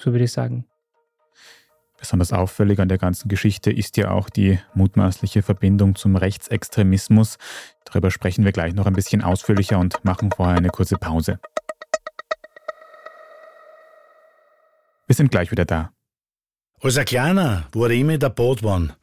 so 0.00 0.12
würde 0.12 0.24
ich 0.24 0.32
sagen. 0.32 0.66
Besonders 1.98 2.32
auffällig 2.32 2.78
an 2.78 2.88
der 2.88 2.98
ganzen 2.98 3.28
Geschichte 3.28 3.72
ist 3.72 3.96
ja 3.96 4.12
auch 4.12 4.30
die 4.30 4.60
mutmaßliche 4.74 5.42
Verbindung 5.42 5.96
zum 5.96 6.14
Rechtsextremismus. 6.14 7.38
Darüber 7.84 8.12
sprechen 8.12 8.44
wir 8.44 8.52
gleich 8.52 8.72
noch 8.74 8.86
ein 8.86 8.92
bisschen 8.92 9.22
ausführlicher 9.22 9.80
und 9.80 10.04
machen 10.04 10.30
vorher 10.30 10.56
eine 10.56 10.68
kurze 10.68 10.96
Pause. 10.96 11.40
Wir 15.08 15.14
sind 15.14 15.30
gleich 15.32 15.50
wieder 15.50 15.64
da. 15.64 15.90
Als 16.80 16.96
ein 16.96 17.04
Kleiner 17.06 17.66
war 17.72 17.90
ich 17.90 18.00
immer 18.00 18.14
in 18.14 18.20
der 18.20 18.28
Badwanne, 18.28 18.94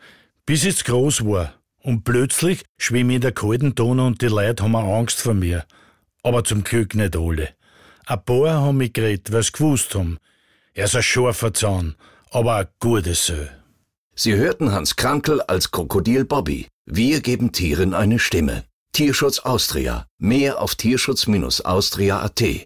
bis 0.45 0.63
ich 0.63 0.83
groß 0.83 1.25
war. 1.25 1.53
Und 1.83 2.03
plötzlich 2.03 2.63
schwimme 2.77 3.13
ich 3.13 3.15
in 3.15 3.21
der 3.21 3.33
kalten 3.33 3.75
Tonne 3.75 4.05
und 4.05 4.21
die 4.21 4.27
Leute 4.27 4.63
haben 4.63 4.75
Angst 4.75 5.21
vor 5.21 5.33
mir. 5.33 5.65
Aber 6.23 6.43
zum 6.43 6.63
Glück 6.63 6.95
nicht 6.95 7.15
alle. 7.15 7.49
Ein 8.05 8.23
paar 8.23 8.61
haben 8.61 8.77
mich 8.77 8.93
geredet, 8.93 9.31
weil 9.31 9.43
sie 9.43 9.51
gewusst 9.51 9.93
haben. 9.93 10.17
Er 10.73 10.85
ist 10.85 10.95
ein 10.95 11.03
scharfer 11.03 11.53
Zahn, 11.53 11.95
aber 12.31 12.55
ein 12.55 12.67
gutes 12.79 13.25
Sö. 13.25 13.45
Sie 14.15 14.35
hörten 14.35 14.71
Hans 14.71 14.95
Krankel 14.95 15.41
als 15.41 15.69
Krokodil 15.71 16.23
Bobby. 16.23 16.67
Wir 16.85 17.19
geben 17.21 17.51
Tieren 17.51 17.93
eine 17.93 18.19
Stimme. 18.19 18.63
Tierschutz 18.93 19.39
Austria. 19.39 20.07
Mehr 20.17 20.61
auf 20.61 20.75
tierschutz-austria.at. 20.75 22.65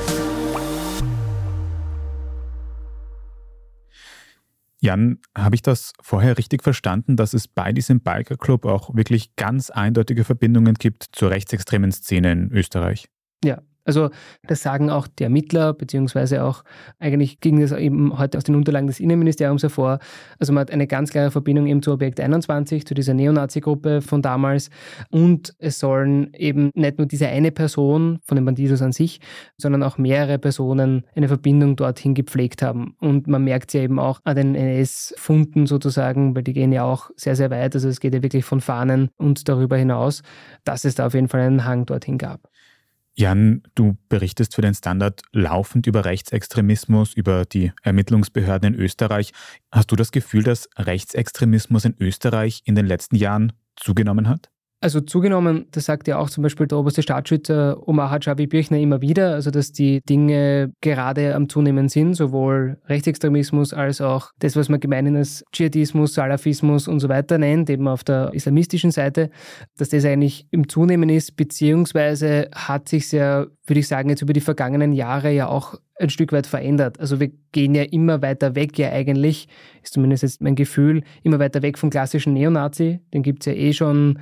Jan, 4.83 5.19
habe 5.37 5.53
ich 5.53 5.61
das 5.61 5.93
vorher 6.01 6.39
richtig 6.39 6.63
verstanden, 6.63 7.15
dass 7.15 7.35
es 7.35 7.47
bei 7.47 7.71
diesem 7.71 8.01
Biker 8.01 8.35
Club 8.35 8.65
auch 8.65 8.95
wirklich 8.95 9.35
ganz 9.35 9.69
eindeutige 9.69 10.23
Verbindungen 10.23 10.73
gibt 10.73 11.05
zur 11.11 11.29
rechtsextremen 11.29 11.91
Szene 11.91 12.31
in 12.31 12.51
Österreich? 12.51 13.07
Ja, 13.43 13.61
Also 13.83 14.09
das 14.47 14.61
sagen 14.61 14.89
auch 14.89 15.07
die 15.07 15.23
Ermittler, 15.23 15.73
beziehungsweise 15.73 16.43
auch 16.43 16.63
eigentlich 16.99 17.39
ging 17.39 17.59
das 17.59 17.71
eben 17.71 18.17
heute 18.17 18.37
aus 18.37 18.43
den 18.43 18.55
Unterlagen 18.55 18.87
des 18.87 18.99
Innenministeriums 18.99 19.63
hervor. 19.63 19.99
Also 20.39 20.53
man 20.53 20.61
hat 20.61 20.71
eine 20.71 20.87
ganz 20.87 21.11
klare 21.11 21.31
Verbindung 21.31 21.67
eben 21.67 21.81
zu 21.81 21.91
Objekt 21.91 22.19
21, 22.19 22.85
zu 22.85 22.93
dieser 22.93 23.13
Neonazi-Gruppe 23.13 24.01
von 24.01 24.21
damals. 24.21 24.69
Und 25.09 25.53
es 25.57 25.79
sollen 25.79 26.33
eben 26.33 26.71
nicht 26.75 26.97
nur 26.97 27.07
diese 27.07 27.27
eine 27.27 27.51
Person 27.51 28.19
von 28.23 28.35
den 28.35 28.45
Bandidos 28.45 28.81
an 28.81 28.91
sich, 28.91 29.19
sondern 29.57 29.83
auch 29.83 29.97
mehrere 29.97 30.37
Personen 30.37 31.03
eine 31.15 31.27
Verbindung 31.27 31.75
dorthin 31.75 32.13
gepflegt 32.13 32.61
haben. 32.61 32.95
Und 32.99 33.27
man 33.27 33.43
merkt 33.43 33.73
ja 33.73 33.81
eben 33.81 33.99
auch 33.99 34.19
an 34.23 34.35
den 34.35 34.55
NS-Funden 34.55 35.65
sozusagen, 35.65 36.35
weil 36.35 36.43
die 36.43 36.53
gehen 36.53 36.71
ja 36.71 36.83
auch 36.83 37.09
sehr, 37.15 37.35
sehr 37.35 37.49
weit. 37.49 37.73
Also 37.75 37.89
es 37.89 37.99
geht 37.99 38.13
ja 38.13 38.21
wirklich 38.21 38.45
von 38.45 38.61
Fahnen 38.61 39.09
und 39.17 39.49
darüber 39.49 39.77
hinaus, 39.77 40.21
dass 40.63 40.85
es 40.85 40.95
da 40.95 41.07
auf 41.07 41.13
jeden 41.13 41.27
Fall 41.27 41.41
einen 41.41 41.65
Hang 41.65 41.85
dorthin 41.85 42.17
gab. 42.17 42.51
Jan, 43.13 43.63
du 43.75 43.97
berichtest 44.07 44.55
für 44.55 44.61
den 44.61 44.73
Standard 44.73 45.21
laufend 45.33 45.85
über 45.85 46.05
Rechtsextremismus, 46.05 47.13
über 47.13 47.45
die 47.45 47.73
Ermittlungsbehörden 47.83 48.73
in 48.73 48.79
Österreich. 48.79 49.33
Hast 49.71 49.91
du 49.91 49.95
das 49.95 50.11
Gefühl, 50.11 50.43
dass 50.43 50.69
Rechtsextremismus 50.77 51.85
in 51.85 51.95
Österreich 51.99 52.61
in 52.65 52.75
den 52.75 52.85
letzten 52.85 53.17
Jahren 53.17 53.53
zugenommen 53.75 54.29
hat? 54.29 54.49
Also 54.83 54.99
zugenommen, 54.99 55.67
das 55.69 55.85
sagt 55.85 56.07
ja 56.07 56.17
auch 56.17 56.31
zum 56.31 56.41
Beispiel 56.41 56.65
der 56.65 56.79
oberste 56.79 57.03
Staatsschützer 57.03 57.87
Omar 57.87 58.09
Hajabi 58.09 58.47
Birchner 58.47 58.79
immer 58.79 58.99
wieder, 58.99 59.35
also 59.35 59.51
dass 59.51 59.71
die 59.71 60.01
Dinge 60.09 60.73
gerade 60.81 61.35
am 61.35 61.49
Zunehmen 61.49 61.87
sind, 61.87 62.15
sowohl 62.15 62.79
Rechtsextremismus 62.87 63.75
als 63.75 64.01
auch 64.01 64.31
das, 64.39 64.55
was 64.55 64.69
man 64.69 64.79
gemeinhin 64.79 65.17
als 65.17 65.43
Dschihadismus, 65.51 66.15
Salafismus 66.15 66.87
und 66.87 66.99
so 66.99 67.09
weiter 67.09 67.37
nennt, 67.37 67.69
eben 67.69 67.87
auf 67.87 68.03
der 68.03 68.31
islamistischen 68.33 68.89
Seite, 68.89 69.29
dass 69.77 69.89
das 69.89 70.03
eigentlich 70.03 70.47
im 70.49 70.67
Zunehmen 70.67 71.09
ist, 71.09 71.35
beziehungsweise 71.35 72.49
hat 72.51 72.89
sich 72.89 73.11
ja, 73.11 73.45
würde 73.67 73.79
ich 73.81 73.87
sagen, 73.87 74.09
jetzt 74.09 74.23
über 74.23 74.33
die 74.33 74.41
vergangenen 74.41 74.93
Jahre 74.93 75.31
ja 75.31 75.47
auch 75.47 75.75
ein 75.99 76.09
Stück 76.09 76.31
weit 76.31 76.47
verändert. 76.47 76.99
Also 76.99 77.19
wir 77.19 77.31
gehen 77.51 77.75
ja 77.75 77.83
immer 77.83 78.21
weiter 78.21 78.55
weg, 78.55 78.79
ja 78.79 78.89
eigentlich, 78.89 79.47
ist 79.83 79.93
zumindest 79.93 80.23
jetzt 80.23 80.41
mein 80.41 80.55
Gefühl, 80.55 81.03
immer 81.21 81.37
weiter 81.37 81.61
weg 81.61 81.77
vom 81.77 81.91
klassischen 81.91 82.33
Neonazi. 82.33 82.99
Den 83.13 83.21
gibt 83.21 83.43
es 83.43 83.45
ja 83.45 83.53
eh 83.53 83.73
schon 83.73 84.17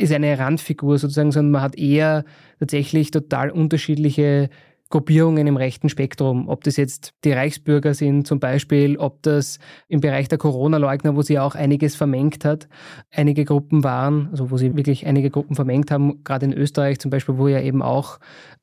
ist 0.00 0.12
eine 0.12 0.38
Randfigur 0.38 0.98
sozusagen, 0.98 1.32
sondern 1.32 1.52
man 1.52 1.62
hat 1.62 1.76
eher 1.76 2.24
tatsächlich 2.58 3.10
total 3.10 3.50
unterschiedliche 3.50 4.50
Gruppierungen 4.90 5.46
im 5.46 5.56
rechten 5.56 5.88
Spektrum. 5.88 6.48
Ob 6.48 6.64
das 6.64 6.76
jetzt 6.76 7.14
die 7.24 7.30
Reichsbürger 7.30 7.94
sind 7.94 8.26
zum 8.26 8.40
Beispiel, 8.40 8.96
ob 8.96 9.22
das 9.22 9.60
im 9.88 10.00
Bereich 10.00 10.26
der 10.28 10.38
Corona-Leugner, 10.38 11.14
wo 11.14 11.22
sie 11.22 11.38
auch 11.38 11.54
einiges 11.54 11.94
vermengt 11.94 12.44
hat, 12.44 12.68
einige 13.12 13.44
Gruppen 13.44 13.84
waren, 13.84 14.28
also 14.32 14.50
wo 14.50 14.56
sie 14.56 14.74
wirklich 14.76 15.06
einige 15.06 15.30
Gruppen 15.30 15.54
vermengt 15.54 15.92
haben, 15.92 16.24
gerade 16.24 16.46
in 16.46 16.52
Österreich 16.52 16.98
zum 16.98 17.12
Beispiel, 17.12 17.38
wo 17.38 17.46
ja 17.46 17.60
eben 17.60 17.82
auch 17.82 18.18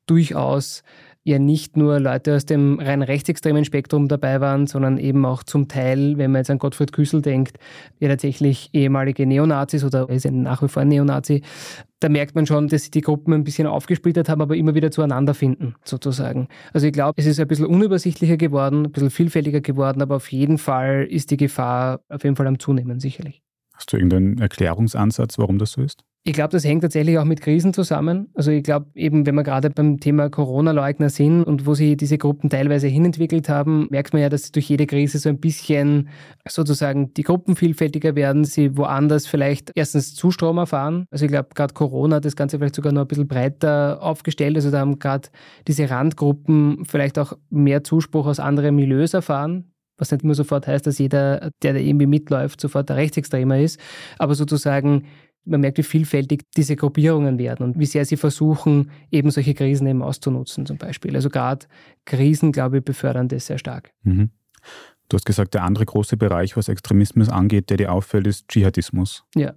durchaus 0.06 0.82
ja 1.24 1.38
nicht 1.38 1.76
nur 1.76 2.00
Leute 2.00 2.34
aus 2.34 2.46
dem 2.46 2.80
rein 2.80 3.02
rechtsextremen 3.02 3.64
Spektrum 3.64 4.08
dabei 4.08 4.40
waren, 4.40 4.66
sondern 4.66 4.98
eben 4.98 5.24
auch 5.26 5.42
zum 5.42 5.68
Teil, 5.68 6.16
wenn 6.16 6.30
man 6.32 6.40
jetzt 6.40 6.50
an 6.50 6.58
Gottfried 6.58 6.92
Küssel 6.92 7.20
denkt, 7.20 7.58
ja 7.98 8.08
tatsächlich 8.08 8.70
ehemalige 8.72 9.26
Neonazis 9.26 9.84
oder 9.84 10.08
er 10.08 10.14
ist 10.14 10.24
ja 10.24 10.30
nach 10.30 10.62
wie 10.62 10.68
vor 10.68 10.82
ein 10.82 10.88
Neonazi. 10.88 11.42
Da 12.00 12.08
merkt 12.08 12.34
man 12.34 12.46
schon, 12.46 12.68
dass 12.68 12.84
sie 12.84 12.90
die 12.90 13.00
Gruppen 13.00 13.34
ein 13.34 13.44
bisschen 13.44 13.66
aufgesplittert 13.66 14.28
haben, 14.28 14.40
aber 14.40 14.56
immer 14.56 14.74
wieder 14.74 14.90
zueinander 14.90 15.34
finden, 15.34 15.74
sozusagen. 15.84 16.48
Also 16.72 16.86
ich 16.86 16.92
glaube, 16.92 17.14
es 17.16 17.26
ist 17.26 17.40
ein 17.40 17.48
bisschen 17.48 17.66
unübersichtlicher 17.66 18.36
geworden, 18.36 18.86
ein 18.86 18.92
bisschen 18.92 19.10
vielfältiger 19.10 19.60
geworden, 19.60 20.00
aber 20.00 20.16
auf 20.16 20.30
jeden 20.32 20.58
Fall 20.58 21.06
ist 21.10 21.30
die 21.30 21.36
Gefahr 21.36 22.00
auf 22.08 22.24
jeden 22.24 22.36
Fall 22.36 22.46
am 22.46 22.58
Zunehmen, 22.58 23.00
sicherlich. 23.00 23.42
Hast 23.74 23.92
du 23.92 23.96
irgendeinen 23.96 24.38
Erklärungsansatz, 24.38 25.38
warum 25.38 25.58
das 25.58 25.72
so 25.72 25.82
ist? 25.82 26.04
Ich 26.28 26.34
glaube, 26.34 26.50
das 26.50 26.62
hängt 26.62 26.82
tatsächlich 26.82 27.16
auch 27.16 27.24
mit 27.24 27.40
Krisen 27.40 27.72
zusammen. 27.72 28.28
Also 28.34 28.50
ich 28.50 28.62
glaube 28.62 28.88
eben, 28.94 29.24
wenn 29.24 29.34
wir 29.34 29.44
gerade 29.44 29.70
beim 29.70 29.98
Thema 29.98 30.28
Corona-Leugner 30.28 31.08
sind 31.08 31.42
und 31.42 31.64
wo 31.64 31.72
sich 31.72 31.96
diese 31.96 32.18
Gruppen 32.18 32.50
teilweise 32.50 32.86
hinentwickelt 32.86 33.48
haben, 33.48 33.86
merkt 33.88 34.12
man 34.12 34.20
ja, 34.20 34.28
dass 34.28 34.52
durch 34.52 34.68
jede 34.68 34.86
Krise 34.86 35.20
so 35.20 35.30
ein 35.30 35.40
bisschen 35.40 36.10
sozusagen 36.46 37.14
die 37.14 37.22
Gruppen 37.22 37.56
vielfältiger 37.56 38.14
werden, 38.14 38.44
sie 38.44 38.76
woanders 38.76 39.26
vielleicht 39.26 39.72
erstens 39.74 40.14
Zustrom 40.14 40.58
erfahren. 40.58 41.06
Also 41.10 41.24
ich 41.24 41.30
glaube, 41.30 41.48
gerade 41.54 41.72
Corona 41.72 42.16
hat 42.16 42.26
das 42.26 42.36
Ganze 42.36 42.58
vielleicht 42.58 42.74
sogar 42.74 42.92
noch 42.92 43.02
ein 43.02 43.08
bisschen 43.08 43.26
breiter 43.26 44.02
aufgestellt. 44.02 44.56
Also 44.56 44.70
da 44.70 44.80
haben 44.80 44.98
gerade 44.98 45.30
diese 45.66 45.88
Randgruppen 45.88 46.84
vielleicht 46.84 47.18
auch 47.18 47.32
mehr 47.48 47.84
Zuspruch 47.84 48.26
aus 48.26 48.38
anderen 48.38 48.76
Milieus 48.76 49.14
erfahren 49.14 49.72
was 49.98 50.12
nicht 50.12 50.22
immer 50.22 50.34
sofort 50.34 50.66
heißt, 50.66 50.86
dass 50.86 50.98
jeder, 50.98 51.50
der 51.62 51.72
da 51.72 51.78
irgendwie 51.80 52.06
mitläuft, 52.06 52.60
sofort 52.60 52.88
der 52.88 52.96
Rechtsextremer 52.96 53.58
ist, 53.58 53.80
aber 54.18 54.36
sozusagen 54.36 55.06
man 55.48 55.60
merkt, 55.60 55.78
wie 55.78 55.82
vielfältig 55.82 56.44
diese 56.56 56.76
Gruppierungen 56.76 57.38
werden 57.38 57.64
und 57.64 57.78
wie 57.78 57.86
sehr 57.86 58.04
sie 58.04 58.16
versuchen, 58.16 58.90
eben 59.10 59.30
solche 59.30 59.54
Krisen 59.54 59.86
eben 59.86 60.02
auszunutzen 60.02 60.66
zum 60.66 60.78
Beispiel. 60.78 61.14
Also 61.16 61.30
gerade 61.30 61.66
Krisen, 62.04 62.52
glaube 62.52 62.78
ich, 62.78 62.84
befördern 62.84 63.28
das 63.28 63.46
sehr 63.46 63.58
stark. 63.58 63.90
Mhm. 64.02 64.30
Du 65.08 65.16
hast 65.16 65.24
gesagt, 65.24 65.54
der 65.54 65.64
andere 65.64 65.86
große 65.86 66.16
Bereich, 66.16 66.56
was 66.56 66.68
Extremismus 66.68 67.30
angeht, 67.30 67.70
der 67.70 67.78
dir 67.78 67.92
auffällt, 67.92 68.26
ist 68.26 68.48
Dschihadismus. 68.48 69.24
Ja. 69.34 69.54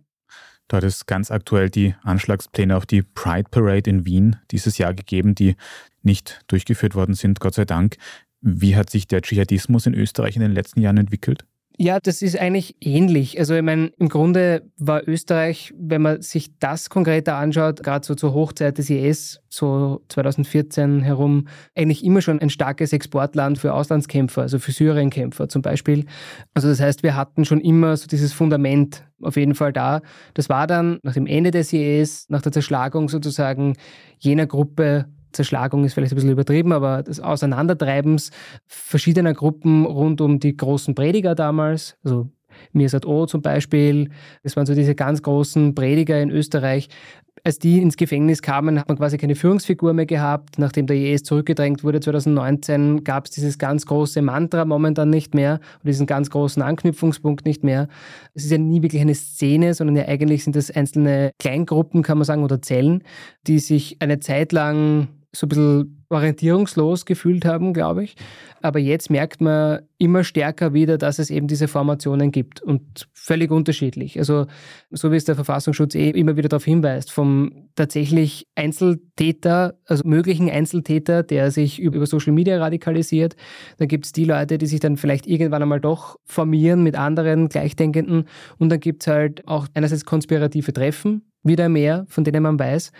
Da 0.69 0.77
hat 0.77 0.85
es 0.85 1.05
ganz 1.05 1.31
aktuell 1.31 1.69
die 1.69 1.95
Anschlagspläne 2.03 2.77
auf 2.77 2.85
die 2.85 3.01
Pride 3.01 3.49
Parade 3.51 3.89
in 3.89 4.05
Wien 4.05 4.37
dieses 4.51 4.77
Jahr 4.77 4.93
gegeben, 4.93 5.35
die 5.35 5.55
nicht 6.01 6.39
durchgeführt 6.47 6.95
worden 6.95 7.13
sind, 7.13 7.41
Gott 7.41 7.55
sei 7.55 7.65
Dank. 7.65 7.97
Wie 8.39 8.75
hat 8.77 8.89
sich 8.89 9.07
der 9.07 9.21
Dschihadismus 9.21 9.85
in 9.85 9.93
Österreich 9.93 10.37
in 10.37 10.41
den 10.41 10.53
letzten 10.53 10.79
Jahren 10.79 10.97
entwickelt? 10.97 11.45
Ja, 11.77 11.99
das 11.99 12.21
ist 12.21 12.37
eigentlich 12.37 12.75
ähnlich. 12.81 13.39
Also 13.39 13.55
ich 13.55 13.61
meine, 13.61 13.91
im 13.97 14.09
Grunde 14.09 14.69
war 14.77 15.07
Österreich, 15.07 15.73
wenn 15.77 16.01
man 16.01 16.21
sich 16.21 16.57
das 16.59 16.89
konkreter 16.89 17.37
anschaut, 17.37 17.81
gerade 17.81 18.05
so 18.05 18.13
zur 18.13 18.33
Hochzeit 18.33 18.77
des 18.77 18.89
IS, 18.89 19.39
so 19.49 20.01
2014 20.09 21.01
herum, 21.01 21.47
eigentlich 21.75 22.03
immer 22.03 22.21
schon 22.21 22.39
ein 22.39 22.49
starkes 22.49 22.93
Exportland 22.93 23.57
für 23.57 23.73
Auslandskämpfer, 23.73 24.43
also 24.43 24.59
für 24.59 24.71
Syrienkämpfer 24.71 25.49
zum 25.49 25.61
Beispiel. 25.61 26.05
Also 26.53 26.67
das 26.67 26.79
heißt, 26.79 27.03
wir 27.03 27.15
hatten 27.15 27.45
schon 27.45 27.61
immer 27.61 27.97
so 27.97 28.05
dieses 28.05 28.33
Fundament 28.33 29.03
auf 29.21 29.35
jeden 29.35 29.55
Fall 29.55 29.73
da. 29.73 30.01
Das 30.33 30.49
war 30.49 30.67
dann 30.67 30.99
nach 31.03 31.13
dem 31.13 31.25
Ende 31.25 31.51
des 31.51 31.73
IS, 31.73 32.25
nach 32.29 32.41
der 32.41 32.51
Zerschlagung 32.51 33.09
sozusagen 33.09 33.75
jener 34.19 34.45
Gruppe 34.45 35.07
Zerschlagung 35.31 35.83
ist 35.83 35.93
vielleicht 35.93 36.13
ein 36.13 36.15
bisschen 36.15 36.31
übertrieben, 36.31 36.71
aber 36.73 37.03
des 37.03 37.19
Auseinandertreibens 37.19 38.31
verschiedener 38.67 39.33
Gruppen 39.33 39.85
rund 39.85 40.21
um 40.21 40.39
die 40.39 40.55
großen 40.55 40.95
Prediger 40.95 41.35
damals, 41.35 41.97
also 42.03 42.29
Mirsad 42.73 43.05
O 43.05 43.25
zum 43.25 43.41
Beispiel, 43.41 44.09
das 44.43 44.55
waren 44.55 44.65
so 44.65 44.75
diese 44.75 44.95
ganz 44.95 45.21
großen 45.21 45.75
Prediger 45.75 46.21
in 46.21 46.29
Österreich. 46.29 46.89
Als 47.43 47.57
die 47.57 47.81
ins 47.81 47.97
Gefängnis 47.97 48.43
kamen, 48.43 48.79
hat 48.79 48.87
man 48.87 48.97
quasi 48.97 49.17
keine 49.17 49.33
Führungsfigur 49.33 49.93
mehr 49.93 50.05
gehabt. 50.05 50.59
Nachdem 50.59 50.85
der 50.85 50.97
IS 50.97 51.23
zurückgedrängt 51.23 51.83
wurde 51.83 51.99
2019, 51.99 53.03
gab 53.03 53.25
es 53.25 53.31
dieses 53.31 53.57
ganz 53.57 53.87
große 53.87 54.21
Mantra 54.21 54.63
momentan 54.63 55.09
nicht 55.09 55.33
mehr 55.33 55.59
und 55.79 55.87
diesen 55.87 56.05
ganz 56.05 56.29
großen 56.29 56.61
Anknüpfungspunkt 56.61 57.45
nicht 57.45 57.63
mehr. 57.63 57.87
Es 58.35 58.43
ist 58.43 58.51
ja 58.51 58.59
nie 58.59 58.83
wirklich 58.83 59.01
eine 59.01 59.15
Szene, 59.15 59.73
sondern 59.73 59.95
ja 59.95 60.07
eigentlich 60.07 60.43
sind 60.43 60.55
das 60.55 60.69
einzelne 60.69 61.31
Kleingruppen, 61.39 62.03
kann 62.03 62.19
man 62.19 62.25
sagen, 62.25 62.43
oder 62.43 62.61
Zellen, 62.61 63.03
die 63.47 63.57
sich 63.57 63.97
eine 63.99 64.19
Zeit 64.19 64.51
lang 64.51 65.07
so 65.33 65.45
ein 65.45 65.49
bisschen 65.49 66.05
orientierungslos 66.09 67.05
gefühlt 67.05 67.45
haben, 67.45 67.73
glaube 67.73 68.03
ich. 68.03 68.15
Aber 68.61 68.79
jetzt 68.79 69.09
merkt 69.09 69.39
man 69.39 69.79
immer 69.97 70.23
stärker 70.23 70.73
wieder, 70.73 70.97
dass 70.97 71.19
es 71.19 71.29
eben 71.29 71.47
diese 71.47 71.67
Formationen 71.67 72.31
gibt 72.31 72.61
und 72.61 73.07
völlig 73.13 73.49
unterschiedlich. 73.49 74.19
Also 74.19 74.45
so 74.89 75.11
wie 75.11 75.15
es 75.15 75.25
der 75.25 75.35
Verfassungsschutz 75.35 75.95
eh 75.95 76.09
immer 76.09 76.35
wieder 76.35 76.49
darauf 76.49 76.65
hinweist, 76.65 77.11
vom 77.11 77.69
tatsächlich 77.75 78.45
Einzeltäter, 78.55 79.75
also 79.85 80.03
möglichen 80.05 80.49
Einzeltäter, 80.49 81.23
der 81.23 81.49
sich 81.49 81.79
über 81.79 82.05
Social 82.05 82.33
Media 82.33 82.57
radikalisiert. 82.57 83.35
Dann 83.77 83.87
gibt 83.87 84.05
es 84.05 84.11
die 84.11 84.25
Leute, 84.25 84.57
die 84.57 84.67
sich 84.67 84.81
dann 84.81 84.97
vielleicht 84.97 85.27
irgendwann 85.27 85.61
einmal 85.61 85.79
doch 85.79 86.17
formieren 86.25 86.83
mit 86.83 86.95
anderen 86.95 87.47
Gleichdenkenden. 87.47 88.25
Und 88.57 88.69
dann 88.69 88.81
gibt 88.81 89.03
es 89.03 89.07
halt 89.07 89.47
auch 89.47 89.67
einerseits 89.73 90.03
konspirative 90.03 90.73
Treffen, 90.73 91.23
wieder 91.43 91.69
mehr, 91.69 92.05
von 92.09 92.23
denen 92.23 92.43
man 92.43 92.59
weiß. 92.59 92.91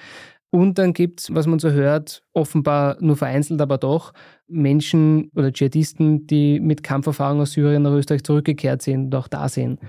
Und 0.53 0.77
dann 0.77 0.91
gibt 0.91 1.22
es, 1.22 1.34
was 1.34 1.48
man 1.48 1.60
so 1.60 1.72
hört, 1.72 2.24
offenbar 2.34 2.98
nur 3.00 3.15
vereinzelt, 3.15 3.62
aber 3.62 3.77
doch 3.77 4.12
Menschen 4.50 5.31
oder 5.34 5.53
Dschihadisten, 5.53 6.27
die 6.27 6.60
mit 6.60 6.84
Kampferfahrung 6.84 7.39
aus 7.39 7.53
Syrien 7.53 7.84
nach 7.84 7.93
Österreich 7.93 8.25
zurückgekehrt 8.25 8.81
sind 8.81 9.05
und 9.05 9.15
auch 9.15 9.29
da 9.29 9.48
sind, 9.48 9.79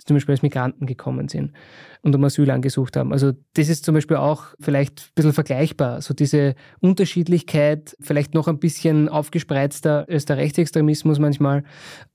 die 0.00 0.06
zum 0.06 0.16
Beispiel 0.16 0.32
als 0.32 0.40
Migranten 0.40 0.86
gekommen 0.86 1.28
sind 1.28 1.52
und 2.00 2.14
um 2.14 2.24
Asyl 2.24 2.50
angesucht 2.50 2.96
haben. 2.96 3.12
Also 3.12 3.32
das 3.54 3.68
ist 3.68 3.84
zum 3.84 3.94
Beispiel 3.94 4.16
auch 4.16 4.54
vielleicht 4.58 5.00
ein 5.00 5.14
bisschen 5.16 5.32
vergleichbar. 5.34 6.00
So 6.00 6.14
diese 6.14 6.54
Unterschiedlichkeit, 6.80 7.94
vielleicht 8.00 8.32
noch 8.32 8.48
ein 8.48 8.58
bisschen 8.58 9.10
aufgespreizter 9.10 10.06
als 10.08 10.24
der 10.24 10.38
Rechtsextremismus 10.38 11.18
manchmal, 11.18 11.62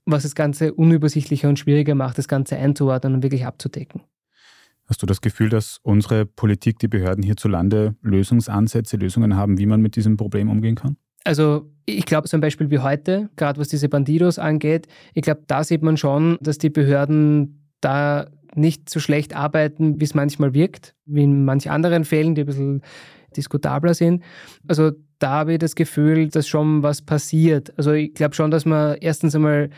was 0.06 0.24
das 0.24 0.34
Ganze 0.34 0.74
unübersichtlicher 0.74 1.48
und 1.48 1.60
schwieriger 1.60 1.94
macht, 1.94 2.18
das 2.18 2.26
Ganze 2.26 2.56
einzuordnen 2.56 3.14
und 3.14 3.22
wirklich 3.22 3.46
abzudecken. 3.46 4.02
Hast 4.92 5.00
du 5.00 5.06
das 5.06 5.22
Gefühl, 5.22 5.48
dass 5.48 5.78
unsere 5.84 6.26
Politik, 6.26 6.78
die 6.78 6.86
Behörden 6.86 7.24
hierzulande 7.24 7.94
Lösungsansätze, 8.02 8.98
Lösungen 8.98 9.36
haben, 9.36 9.56
wie 9.56 9.64
man 9.64 9.80
mit 9.80 9.96
diesem 9.96 10.18
Problem 10.18 10.50
umgehen 10.50 10.74
kann? 10.74 10.98
Also 11.24 11.72
ich 11.86 12.04
glaube, 12.04 12.28
ein 12.30 12.40
Beispiel 12.42 12.68
wie 12.68 12.80
heute, 12.80 13.30
gerade 13.36 13.58
was 13.58 13.68
diese 13.68 13.88
Bandidos 13.88 14.38
angeht, 14.38 14.88
ich 15.14 15.22
glaube, 15.22 15.44
da 15.46 15.64
sieht 15.64 15.80
man 15.80 15.96
schon, 15.96 16.36
dass 16.42 16.58
die 16.58 16.68
Behörden 16.68 17.70
da 17.80 18.26
nicht 18.54 18.90
so 18.90 19.00
schlecht 19.00 19.34
arbeiten, 19.34 19.98
wie 19.98 20.04
es 20.04 20.12
manchmal 20.12 20.52
wirkt, 20.52 20.94
wie 21.06 21.22
in 21.22 21.46
manchen 21.46 21.70
anderen 21.70 22.04
Fällen, 22.04 22.34
die 22.34 22.42
ein 22.42 22.46
bisschen 22.46 22.82
diskutabler 23.34 23.94
sind. 23.94 24.22
Also 24.68 24.90
da 25.18 25.30
habe 25.30 25.54
ich 25.54 25.58
das 25.58 25.74
Gefühl, 25.74 26.28
dass 26.28 26.46
schon 26.46 26.82
was 26.82 27.00
passiert. 27.00 27.72
Also 27.78 27.92
ich 27.92 28.12
glaube 28.12 28.34
schon, 28.34 28.50
dass 28.50 28.66
man 28.66 28.98
erstens 29.00 29.34
einmal 29.34 29.70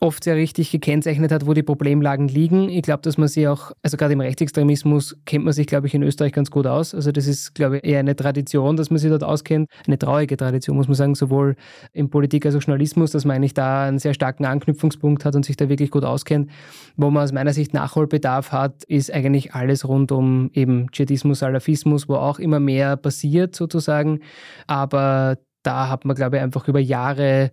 oft 0.00 0.24
sehr 0.24 0.36
richtig 0.36 0.70
gekennzeichnet 0.70 1.32
hat, 1.32 1.46
wo 1.46 1.54
die 1.54 1.62
Problemlagen 1.62 2.28
liegen. 2.28 2.68
Ich 2.68 2.82
glaube, 2.82 3.02
dass 3.02 3.18
man 3.18 3.28
sie 3.28 3.48
auch, 3.48 3.72
also 3.82 3.96
gerade 3.96 4.12
im 4.12 4.20
Rechtsextremismus 4.20 5.16
kennt 5.24 5.44
man 5.44 5.52
sich, 5.52 5.66
glaube 5.66 5.86
ich, 5.86 5.94
in 5.94 6.02
Österreich 6.02 6.32
ganz 6.32 6.50
gut 6.50 6.66
aus. 6.66 6.94
Also 6.94 7.12
das 7.12 7.26
ist, 7.26 7.54
glaube 7.54 7.78
ich, 7.78 7.84
eher 7.84 8.00
eine 8.00 8.16
Tradition, 8.16 8.76
dass 8.76 8.90
man 8.90 8.98
sich 8.98 9.10
dort 9.10 9.24
auskennt. 9.24 9.68
Eine 9.86 9.98
traurige 9.98 10.36
Tradition, 10.36 10.76
muss 10.76 10.88
man 10.88 10.94
sagen, 10.94 11.14
sowohl 11.14 11.56
in 11.92 12.10
Politik 12.10 12.46
als 12.46 12.54
auch 12.54 12.62
Journalismus, 12.62 13.12
dass 13.12 13.24
man 13.24 13.36
eigentlich 13.36 13.54
da 13.54 13.84
einen 13.84 13.98
sehr 13.98 14.14
starken 14.14 14.44
Anknüpfungspunkt 14.44 15.24
hat 15.24 15.34
und 15.34 15.44
sich 15.44 15.56
da 15.56 15.68
wirklich 15.68 15.90
gut 15.90 16.04
auskennt. 16.04 16.50
Wo 16.96 17.10
man 17.10 17.22
aus 17.22 17.32
meiner 17.32 17.52
Sicht 17.52 17.74
Nachholbedarf 17.74 18.52
hat, 18.52 18.84
ist 18.84 19.12
eigentlich 19.12 19.54
alles 19.54 19.86
rund 19.86 20.12
um 20.12 20.50
eben 20.54 20.90
Dschihadismus, 20.90 21.40
Salafismus, 21.40 22.08
wo 22.08 22.14
auch 22.14 22.38
immer 22.38 22.60
mehr 22.60 22.96
passiert 22.96 23.54
sozusagen. 23.54 24.20
Aber 24.66 25.38
da 25.62 25.88
hat 25.88 26.04
man, 26.04 26.14
glaube 26.14 26.36
ich, 26.36 26.42
einfach 26.42 26.68
über 26.68 26.80
Jahre 26.80 27.50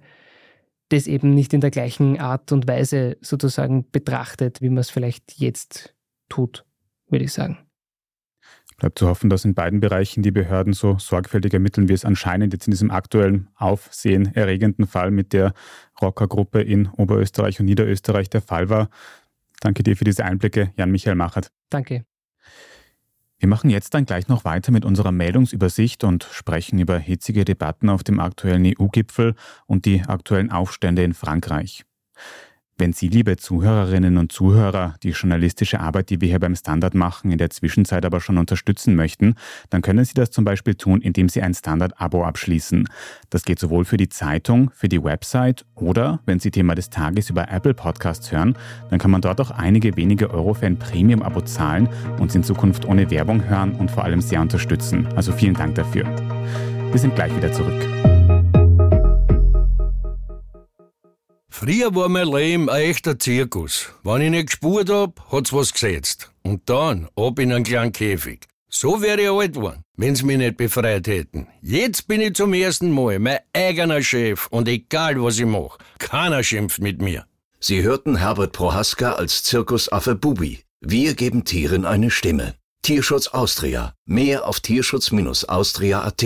das 0.91 1.07
eben 1.07 1.33
nicht 1.33 1.53
in 1.53 1.61
der 1.61 1.71
gleichen 1.71 2.19
Art 2.19 2.51
und 2.51 2.67
Weise 2.67 3.17
sozusagen 3.21 3.89
betrachtet, 3.91 4.61
wie 4.61 4.69
man 4.69 4.79
es 4.79 4.89
vielleicht 4.89 5.39
jetzt 5.39 5.95
tut, 6.29 6.65
würde 7.09 7.25
ich 7.25 7.33
sagen. 7.33 7.57
Bleibt 8.77 8.97
zu 8.97 9.07
hoffen, 9.07 9.29
dass 9.29 9.45
in 9.45 9.53
beiden 9.53 9.79
Bereichen 9.79 10.23
die 10.23 10.31
Behörden 10.31 10.73
so 10.73 10.97
sorgfältig 10.97 11.53
ermitteln, 11.53 11.87
wie 11.87 11.93
es 11.93 12.03
anscheinend 12.03 12.51
jetzt 12.51 12.67
in 12.67 12.71
diesem 12.71 12.89
aktuellen 12.89 13.47
aufsehenerregenden 13.55 14.87
Fall 14.87 15.11
mit 15.11 15.33
der 15.33 15.53
Rockergruppe 16.01 16.61
in 16.61 16.87
Oberösterreich 16.87 17.59
und 17.59 17.67
Niederösterreich 17.67 18.29
der 18.29 18.41
Fall 18.41 18.69
war. 18.69 18.89
Danke 19.59 19.83
dir 19.83 19.95
für 19.95 20.03
diese 20.03 20.25
Einblicke, 20.25 20.73
Jan-Michael 20.77 21.15
Machert. 21.15 21.51
Danke. 21.69 22.05
Wir 23.41 23.49
machen 23.49 23.71
jetzt 23.71 23.95
dann 23.95 24.05
gleich 24.05 24.27
noch 24.27 24.45
weiter 24.45 24.71
mit 24.71 24.85
unserer 24.85 25.11
Meldungsübersicht 25.11 26.03
und 26.03 26.29
sprechen 26.31 26.77
über 26.77 26.99
hitzige 26.99 27.43
Debatten 27.43 27.89
auf 27.89 28.03
dem 28.03 28.19
aktuellen 28.19 28.63
EU-Gipfel 28.67 29.33
und 29.65 29.85
die 29.85 30.03
aktuellen 30.03 30.51
Aufstände 30.51 31.03
in 31.03 31.15
Frankreich. 31.15 31.83
Wenn 32.81 32.93
Sie, 32.93 33.09
liebe 33.09 33.37
Zuhörerinnen 33.37 34.17
und 34.17 34.31
Zuhörer, 34.31 34.95
die 35.03 35.11
journalistische 35.11 35.81
Arbeit, 35.81 36.09
die 36.09 36.19
wir 36.19 36.29
hier 36.29 36.39
beim 36.39 36.55
Standard 36.55 36.95
machen, 36.95 37.29
in 37.29 37.37
der 37.37 37.51
Zwischenzeit 37.51 38.03
aber 38.05 38.19
schon 38.19 38.39
unterstützen 38.39 38.95
möchten, 38.95 39.35
dann 39.69 39.83
können 39.83 40.03
Sie 40.03 40.15
das 40.15 40.31
zum 40.31 40.45
Beispiel 40.45 40.73
tun, 40.73 40.99
indem 40.99 41.29
Sie 41.29 41.43
ein 41.43 41.53
Standard-Abo 41.53 42.23
abschließen. 42.23 42.89
Das 43.29 43.43
geht 43.43 43.59
sowohl 43.59 43.85
für 43.85 43.97
die 43.97 44.09
Zeitung, 44.09 44.71
für 44.73 44.89
die 44.89 45.03
Website 45.03 45.63
oder, 45.75 46.21
wenn 46.25 46.39
Sie 46.39 46.49
Thema 46.49 46.73
des 46.73 46.89
Tages 46.89 47.29
über 47.29 47.51
Apple 47.51 47.75
Podcasts 47.75 48.31
hören, 48.31 48.57
dann 48.89 48.97
kann 48.97 49.11
man 49.11 49.21
dort 49.21 49.39
auch 49.41 49.51
einige 49.51 49.95
wenige 49.95 50.31
Euro 50.31 50.55
für 50.55 50.65
ein 50.65 50.79
Premium-Abo 50.79 51.41
zahlen 51.41 51.87
und 52.17 52.33
in 52.33 52.43
Zukunft 52.43 52.85
ohne 52.85 53.11
Werbung 53.11 53.47
hören 53.47 53.73
und 53.73 53.91
vor 53.91 54.05
allem 54.05 54.21
sehr 54.21 54.41
unterstützen. 54.41 55.07
Also 55.15 55.33
vielen 55.33 55.53
Dank 55.53 55.75
dafür. 55.75 56.05
Wir 56.89 56.99
sind 56.99 57.13
gleich 57.13 57.35
wieder 57.37 57.51
zurück. 57.51 58.10
Früher 61.53 61.93
war 61.93 62.09
mein 62.09 62.27
Leben 62.27 62.69
ein 62.69 62.81
echter 62.81 63.19
Zirkus. 63.19 63.89
Wenn 64.03 64.21
ich 64.21 64.29
nicht 64.31 64.45
gespurt 64.47 64.89
hab, 64.89 65.31
hat's 65.31 65.51
was 65.53 65.73
gesetzt. 65.73 66.31
Und 66.43 66.69
dann 66.69 67.09
ab 67.15 67.37
in 67.39 67.51
einen 67.51 67.65
kleinen 67.65 67.91
Käfig. 67.91 68.47
So 68.69 69.01
wäre 69.01 69.21
ich 69.21 69.29
alt 69.29 69.53
geworden, 69.53 69.83
wenn's 69.97 70.23
mich 70.23 70.37
nicht 70.37 70.55
befreit 70.55 71.07
hätten. 71.07 71.47
Jetzt 71.61 72.07
bin 72.07 72.21
ich 72.21 72.35
zum 72.35 72.53
ersten 72.53 72.89
Mal 72.89 73.19
mein 73.19 73.39
eigener 73.53 74.01
Chef 74.01 74.47
und 74.47 74.69
egal 74.69 75.21
was 75.21 75.39
ich 75.39 75.45
mach, 75.45 75.77
keiner 75.99 76.41
schimpft 76.41 76.79
mit 76.79 77.01
mir. 77.01 77.25
Sie 77.59 77.83
hörten 77.83 78.15
Herbert 78.15 78.53
Prohaska 78.53 79.11
als 79.11 79.43
Zirkusaffe 79.43 80.15
Bubi. 80.15 80.61
Wir 80.79 81.13
geben 81.15 81.43
Tieren 81.43 81.85
eine 81.85 82.11
Stimme. 82.11 82.55
Tierschutz 82.81 83.27
Austria. 83.27 83.93
Mehr 84.05 84.47
auf 84.47 84.61
tierschutz-austria.at. 84.61 86.25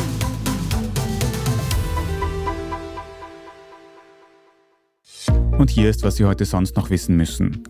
Und 5.61 5.69
hier 5.69 5.91
ist, 5.91 6.01
was 6.01 6.15
Sie 6.15 6.25
heute 6.25 6.43
sonst 6.43 6.75
noch 6.75 6.89
wissen 6.89 7.15
müssen. 7.15 7.61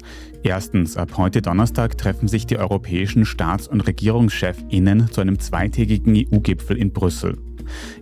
Erstens, 0.43 0.95
ab 0.95 1.17
heute 1.17 1.41
Donnerstag 1.41 1.97
treffen 1.97 2.29
sich 2.29 2.45
die 2.45 2.57
europäischen 2.57 3.25
Staats- 3.25 3.67
und 3.67 3.81
Regierungschefinnen 3.81 5.11
zu 5.11 5.19
einem 5.19 5.39
zweitägigen 5.39 6.15
EU-Gipfel 6.15 6.77
in 6.77 6.93
Brüssel. 6.93 7.37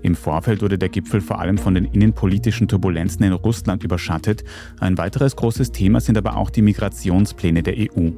Im 0.02 0.16
Vorfeld 0.16 0.62
wurde 0.62 0.78
der 0.78 0.90
Gipfel 0.90 1.22
vor 1.22 1.40
allem 1.40 1.58
von 1.58 1.74
den 1.74 1.86
innenpolitischen 1.86 2.68
Turbulenzen 2.68 3.26
in 3.26 3.34
Russland 3.34 3.84
überschattet. 3.84 4.44
Ein 4.80 4.98
weiteres 4.98 5.36
großes 5.36 5.72
Thema 5.72 6.00
sind 6.00 6.18
aber 6.18 6.38
auch 6.38 6.50
die 6.50 6.62
Migrationspläne 6.62 7.64
der 7.64 7.76
EU. 7.78 8.12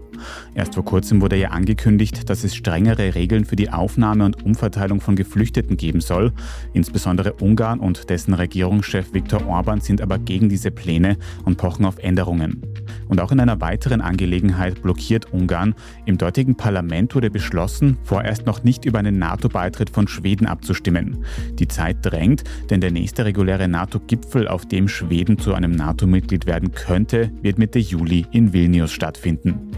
Erst 0.54 0.76
vor 0.76 0.86
kurzem 0.86 1.22
wurde 1.22 1.36
ja 1.36 1.50
angekündigt, 1.50 2.30
dass 2.30 2.44
es 2.44 2.56
strengere 2.56 3.16
Regeln 3.16 3.46
für 3.46 3.56
die 3.56 3.70
Aufnahme 3.70 4.26
und 4.26 4.44
Umverteilung 4.44 5.02
von 5.02 5.16
Geflüchteten 5.16 5.78
geben 5.78 6.02
soll. 6.02 6.32
Insbesondere 6.74 7.34
Ungarn 7.34 7.80
und 7.80 8.10
dessen 8.10 8.34
Regierungschef 8.34 9.14
Viktor 9.14 9.46
Orban 9.48 9.82
sind 9.82 10.02
aber 10.02 10.20
gegen 10.20 10.50
diese 10.50 10.72
Pläne 10.72 11.18
und 11.46 11.58
pochen 11.58 11.86
auf 11.86 11.98
Änderungen. 11.98 12.62
Und 13.08 13.20
auch 13.20 13.32
in 13.32 13.40
einer 13.40 13.62
weiteren 13.62 14.02
Angelegenheit 14.02 14.82
blockiert 14.82 15.34
Ungarn. 15.34 15.76
Im 16.06 16.18
dortigen 16.18 16.56
Parlament 16.56 17.16
wurde 17.16 17.30
beschlossen, 17.30 17.98
vorerst 18.04 18.46
noch 18.46 18.64
nicht 18.64 18.86
über 18.86 19.00
einen 19.00 19.20
NATO-Beitritt 19.20 19.90
von 19.90 20.08
Schweden 20.08 20.48
abzustimmen. 20.48 21.26
Die 21.60 21.68
Zeit 21.68 21.98
drängt, 22.02 22.44
denn 22.70 22.82
der 22.82 22.92
nächste 22.92 23.26
reguläre 23.26 23.68
NATO-Gipfel, 23.68 24.48
auf 24.48 24.66
dem 24.66 24.88
Schweden 24.88 25.38
zu 25.38 25.54
einem 25.54 25.72
NATO-Mitglied 25.72 26.46
werden 26.46 26.72
könnte, 26.72 27.32
wird 27.42 27.58
Mitte 27.58 27.80
Juli 27.80 28.26
in 28.32 28.54
Vilnius 28.54 28.92
stattfinden. 28.92 29.72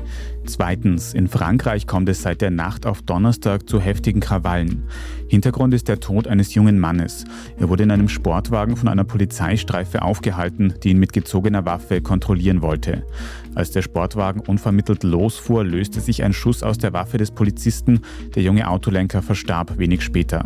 Zweitens, 0.45 1.13
in 1.13 1.27
Frankreich 1.27 1.87
kommt 1.87 2.09
es 2.09 2.21
seit 2.21 2.41
der 2.41 2.51
Nacht 2.51 2.85
auf 2.85 3.01
Donnerstag 3.01 3.67
zu 3.69 3.79
heftigen 3.79 4.19
Krawallen. 4.19 4.83
Hintergrund 5.27 5.73
ist 5.73 5.87
der 5.87 5.99
Tod 5.99 6.27
eines 6.27 6.53
jungen 6.53 6.79
Mannes. 6.79 7.25
Er 7.57 7.69
wurde 7.69 7.83
in 7.83 7.91
einem 7.91 8.09
Sportwagen 8.09 8.75
von 8.75 8.87
einer 8.89 9.05
Polizeistreife 9.05 10.01
aufgehalten, 10.01 10.73
die 10.83 10.89
ihn 10.89 10.99
mit 10.99 11.13
gezogener 11.13 11.65
Waffe 11.65 12.01
kontrollieren 12.01 12.61
wollte. 12.61 13.03
Als 13.55 13.71
der 13.71 13.81
Sportwagen 13.81 14.41
unvermittelt 14.41 15.03
losfuhr, 15.03 15.63
löste 15.63 16.01
sich 16.01 16.23
ein 16.23 16.33
Schuss 16.33 16.61
aus 16.61 16.77
der 16.77 16.93
Waffe 16.93 17.17
des 17.17 17.31
Polizisten. 17.31 18.01
Der 18.35 18.43
junge 18.43 18.67
Autolenker 18.67 19.21
verstarb 19.21 19.77
wenig 19.77 20.01
später. 20.01 20.43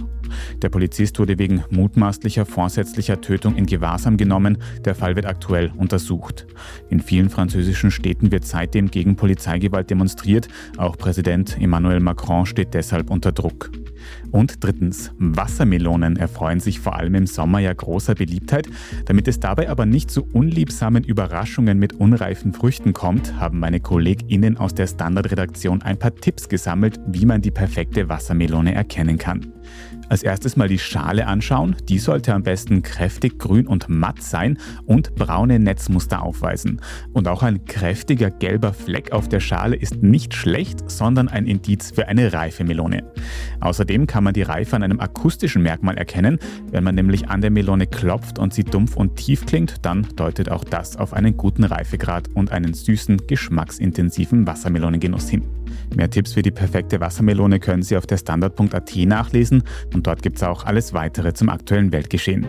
Der 0.61 0.69
Polizist 0.69 1.19
wurde 1.19 1.37
wegen 1.39 1.63
mutmaßlicher 1.69 2.45
vorsätzlicher 2.45 3.21
Tötung 3.21 3.55
in 3.55 3.65
Gewahrsam 3.65 4.17
genommen. 4.17 4.57
Der 4.85 4.95
Fall 4.95 5.15
wird 5.15 5.25
aktuell 5.25 5.71
untersucht. 5.77 6.47
In 6.89 6.99
vielen 6.99 7.29
französischen 7.29 7.91
Städten 7.91 8.31
wird 8.31 8.45
seitdem 8.45 8.91
gegen 8.91 9.15
Polizeigewalt 9.15 9.89
demonstriert. 9.89 10.47
Auch 10.77 10.97
Präsident 10.97 11.57
Emmanuel 11.59 11.99
Macron 11.99 12.45
steht 12.45 12.73
deshalb 12.73 13.09
unter 13.09 13.31
Druck. 13.31 13.71
Und 14.31 14.63
drittens, 14.63 15.11
Wassermelonen 15.17 16.17
erfreuen 16.17 16.59
sich 16.59 16.79
vor 16.79 16.95
allem 16.95 17.15
im 17.15 17.27
Sommer 17.27 17.59
ja 17.59 17.73
großer 17.73 18.15
Beliebtheit. 18.15 18.67
Damit 19.05 19.27
es 19.27 19.39
dabei 19.39 19.69
aber 19.69 19.85
nicht 19.85 20.11
zu 20.11 20.27
unliebsamen 20.33 21.03
Überraschungen 21.03 21.79
mit 21.79 21.93
unreifen 21.93 22.53
Früchten 22.53 22.93
kommt, 22.93 23.39
haben 23.39 23.59
meine 23.59 23.79
KollegInnen 23.79 24.57
aus 24.57 24.73
der 24.73 24.87
Standardredaktion 24.87 25.81
ein 25.81 25.97
paar 25.97 26.15
Tipps 26.15 26.49
gesammelt, 26.49 26.99
wie 27.07 27.25
man 27.25 27.41
die 27.41 27.51
perfekte 27.51 28.09
Wassermelone 28.09 28.73
erkennen 28.73 29.17
kann. 29.17 29.53
Als 30.09 30.23
erstes 30.23 30.55
mal 30.55 30.67
die 30.67 30.79
Schale 30.79 31.27
anschauen. 31.27 31.75
Die 31.89 31.99
sollte 31.99 32.33
am 32.33 32.43
besten 32.43 32.81
kräftig 32.81 33.39
grün 33.39 33.67
und 33.67 33.89
matt 33.89 34.21
sein 34.21 34.57
und 34.85 35.15
braune 35.15 35.59
Netzmuster 35.59 36.21
aufweisen. 36.21 36.81
Und 37.13 37.27
auch 37.27 37.43
ein 37.43 37.65
kräftiger 37.65 38.31
gelber 38.31 38.73
Fleck 38.73 39.11
auf 39.11 39.27
der 39.27 39.39
Schale 39.39 39.75
ist 39.75 40.03
nicht 40.03 40.33
schlecht, 40.33 40.89
sondern 40.89 41.27
ein 41.27 41.45
Indiz 41.45 41.91
für 41.91 42.07
eine 42.07 42.31
reife 42.33 42.63
Melone. 42.63 43.03
Außerdem 43.59 44.07
kann 44.07 44.23
man 44.23 44.33
die 44.33 44.43
Reife 44.43 44.75
an 44.75 44.83
einem 44.83 44.99
akustischen 44.99 45.61
Merkmal 45.61 45.97
erkennen. 45.97 46.39
Wenn 46.71 46.83
man 46.83 46.95
nämlich 46.95 47.29
an 47.29 47.41
der 47.41 47.51
Melone 47.51 47.87
klopft 47.87 48.39
und 48.39 48.53
sie 48.53 48.63
dumpf 48.63 48.95
und 48.95 49.17
tief 49.17 49.45
klingt, 49.45 49.85
dann 49.85 50.07
deutet 50.15 50.49
auch 50.49 50.63
das 50.63 50.95
auf 50.95 51.13
einen 51.13 51.35
guten 51.35 51.63
Reifegrad 51.63 52.29
und 52.33 52.51
einen 52.51 52.73
süßen, 52.73 53.27
geschmacksintensiven 53.27 54.47
Wassermelonengenuss 54.47 55.29
hin. 55.29 55.56
Mehr 55.95 56.09
Tipps 56.09 56.33
für 56.33 56.41
die 56.41 56.51
perfekte 56.51 56.99
Wassermelone 56.99 57.59
können 57.59 57.83
Sie 57.83 57.97
auf 57.97 58.07
der 58.07 58.17
Standard.at 58.17 58.95
nachlesen 58.95 59.63
und 59.93 60.07
dort 60.07 60.21
gibt 60.21 60.37
es 60.37 60.43
auch 60.43 60.65
alles 60.65 60.93
weitere 60.93 61.33
zum 61.33 61.49
aktuellen 61.49 61.91
Weltgeschehen. 61.91 62.47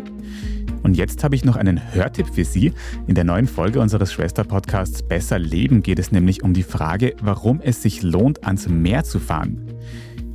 Und 0.83 0.97
jetzt 0.97 1.25
habe 1.25 1.35
ich 1.35 1.45
noch 1.45 1.57
einen 1.57 1.81
Hörtipp 1.93 2.29
für 2.35 2.45
Sie. 2.45 2.73
In 3.07 3.15
der 3.15 3.25
neuen 3.25 3.47
Folge 3.47 3.81
unseres 3.81 4.13
Schwesterpodcasts 4.13 5.03
Besser 5.03 5.39
Leben 5.39 5.83
geht 5.83 5.99
es 5.99 6.13
nämlich 6.13 6.43
um 6.43 6.55
die 6.55 6.63
Frage, 6.63 7.15
warum 7.21 7.61
es 7.61 7.83
sich 7.83 8.03
lohnt, 8.03 8.45
ans 8.45 8.69
Meer 8.69 9.05
zu 9.05 9.19
fahren. 9.19 9.67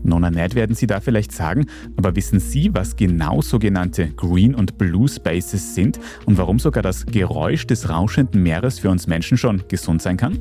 Nona 0.04 0.30
Ned 0.30 0.56
werden 0.56 0.76
Sie 0.76 0.86
da 0.86 1.00
vielleicht 1.00 1.32
sagen, 1.32 1.66
aber 1.96 2.16
wissen 2.16 2.40
Sie, 2.40 2.74
was 2.74 2.96
genau 2.96 3.42
sogenannte 3.42 4.10
Green- 4.10 4.54
und 4.54 4.78
Blue 4.78 5.08
Spaces 5.08 5.76
sind 5.76 6.00
und 6.26 6.38
warum 6.38 6.60
sogar 6.60 6.84
das 6.84 7.06
Geräusch 7.06 7.66
des 7.66 7.90
rauschenden 7.90 8.44
Meeres 8.44 8.80
für 8.80 8.90
uns 8.90 9.08
Menschen 9.08 9.38
schon 9.38 9.64
gesund 9.70 10.02
sein 10.02 10.18
kann? 10.18 10.38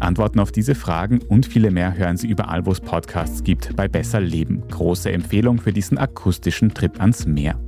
Antworten 0.00 0.40
auf 0.40 0.52
diese 0.52 0.74
Fragen 0.74 1.20
und 1.28 1.46
viele 1.46 1.70
mehr 1.70 1.96
hören 1.96 2.16
Sie 2.16 2.28
überall, 2.28 2.66
wo 2.66 2.72
es 2.72 2.80
Podcasts 2.80 3.44
gibt, 3.44 3.76
bei 3.76 3.88
Besser 3.88 4.20
Leben. 4.20 4.62
Große 4.68 5.10
Empfehlung 5.12 5.58
für 5.58 5.72
diesen 5.72 5.98
akustischen 5.98 6.72
Trip 6.74 7.00
ans 7.00 7.26
Meer. 7.26 7.58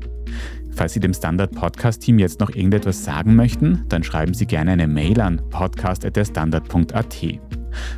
Falls 0.75 0.95
Sie 0.95 1.01
dem 1.01 1.13
Standard 1.13 1.53
Podcast 1.53 2.03
Team 2.03 2.19
jetzt 2.19 2.41
noch 2.41 2.51
irgendetwas 2.51 3.05
sagen 3.05 3.37
möchten, 3.37 3.85
dann 3.89 4.03
schreiben 4.03 4.35
Sie 4.35 4.47
gerne 4.47 4.73
eine 4.73 4.89
Mail 4.89 5.21
an 5.21 5.43
podcast@derstandard.at. 5.51 7.25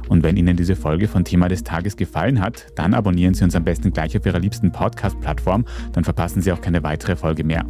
Und 0.09 0.23
wenn 0.23 0.37
Ihnen 0.37 0.57
diese 0.57 0.77
Folge 0.77 1.09
von 1.09 1.25
Thema 1.25 1.49
des 1.49 1.63
Tages 1.63 1.97
gefallen 1.97 2.41
hat, 2.41 2.67
dann 2.77 2.95
abonnieren 2.95 3.35
Sie 3.35 3.45
uns 3.45 3.55
am 3.55 3.65
besten 3.65 3.93
gleich 3.93 4.17
auf 4.17 4.27
Ihrer 4.27 4.39
liebsten 4.41 4.73
Podcast-Plattform, 4.73 5.65
dann 5.93 6.05
verpassen 6.05 6.43
Sie 6.43 6.53
auch 6.53 6.61
keine 6.61 6.83
weitere 6.83 7.17
Folge 7.17 7.45
mehr. 7.45 7.65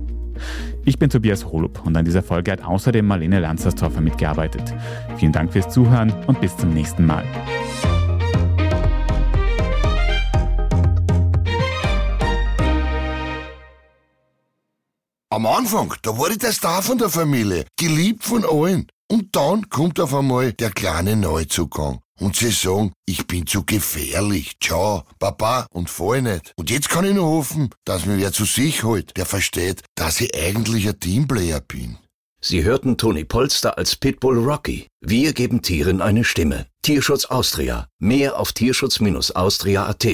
Ich 0.84 0.98
bin 0.98 1.10
Tobias 1.10 1.44
Holub 1.46 1.84
und 1.84 1.96
an 1.96 2.04
dieser 2.04 2.22
Folge 2.22 2.52
hat 2.52 2.62
außerdem 2.62 3.06
Marlene 3.06 3.40
Lanzerstorfer 3.40 4.00
mitgearbeitet. 4.00 4.74
Vielen 5.16 5.32
Dank 5.32 5.52
fürs 5.52 5.68
Zuhören 5.68 6.12
und 6.26 6.40
bis 6.40 6.56
zum 6.56 6.70
nächsten 6.70 7.06
Mal. 7.06 7.24
Am 15.34 15.46
Anfang, 15.46 15.92
da 16.02 16.16
war 16.16 16.30
ich 16.30 16.38
der 16.38 16.52
Star 16.52 16.80
von 16.80 16.96
der 16.96 17.08
Familie, 17.08 17.64
geliebt 17.76 18.22
von 18.22 18.44
allen. 18.44 18.86
Und 19.10 19.34
dann 19.34 19.68
kommt 19.68 19.98
auf 19.98 20.14
einmal 20.14 20.52
der 20.52 20.70
kleine 20.70 21.16
Neuzugang. 21.16 22.03
Und 22.20 22.36
sie 22.36 22.50
sagen, 22.50 22.92
ich 23.06 23.26
bin 23.26 23.46
zu 23.46 23.64
gefährlich. 23.64 24.56
Ciao, 24.60 25.02
Papa, 25.18 25.66
und 25.70 25.90
fall 25.90 26.22
nicht. 26.22 26.52
Und 26.56 26.70
jetzt 26.70 26.88
kann 26.88 27.04
ich 27.04 27.14
nur 27.14 27.26
hoffen, 27.26 27.70
dass 27.84 28.06
mir 28.06 28.18
wer 28.18 28.32
zu 28.32 28.44
sich 28.44 28.84
holt, 28.84 29.16
der 29.16 29.26
versteht, 29.26 29.82
dass 29.96 30.20
ich 30.20 30.34
eigentlich 30.36 30.88
ein 30.88 31.00
Teamplayer 31.00 31.60
bin. 31.60 31.98
Sie 32.40 32.62
hörten 32.62 32.98
Toni 32.98 33.24
Polster 33.24 33.78
als 33.78 33.96
Pitbull 33.96 34.38
Rocky. 34.38 34.86
Wir 35.00 35.32
geben 35.32 35.62
Tieren 35.62 36.02
eine 36.02 36.24
Stimme. 36.24 36.66
Tierschutz 36.82 37.24
Austria. 37.24 37.88
Mehr 37.98 38.38
auf 38.38 38.52
tierschutz-austria.at. 38.52 40.06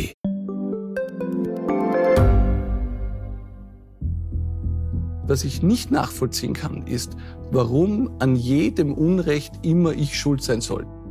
Was 5.24 5.44
ich 5.44 5.62
nicht 5.62 5.90
nachvollziehen 5.90 6.54
kann, 6.54 6.86
ist, 6.86 7.16
warum 7.50 8.16
an 8.20 8.36
jedem 8.36 8.94
Unrecht 8.94 9.52
immer 9.62 9.92
ich 9.92 10.18
schuld 10.18 10.42
sein 10.42 10.60
soll. 10.60 10.86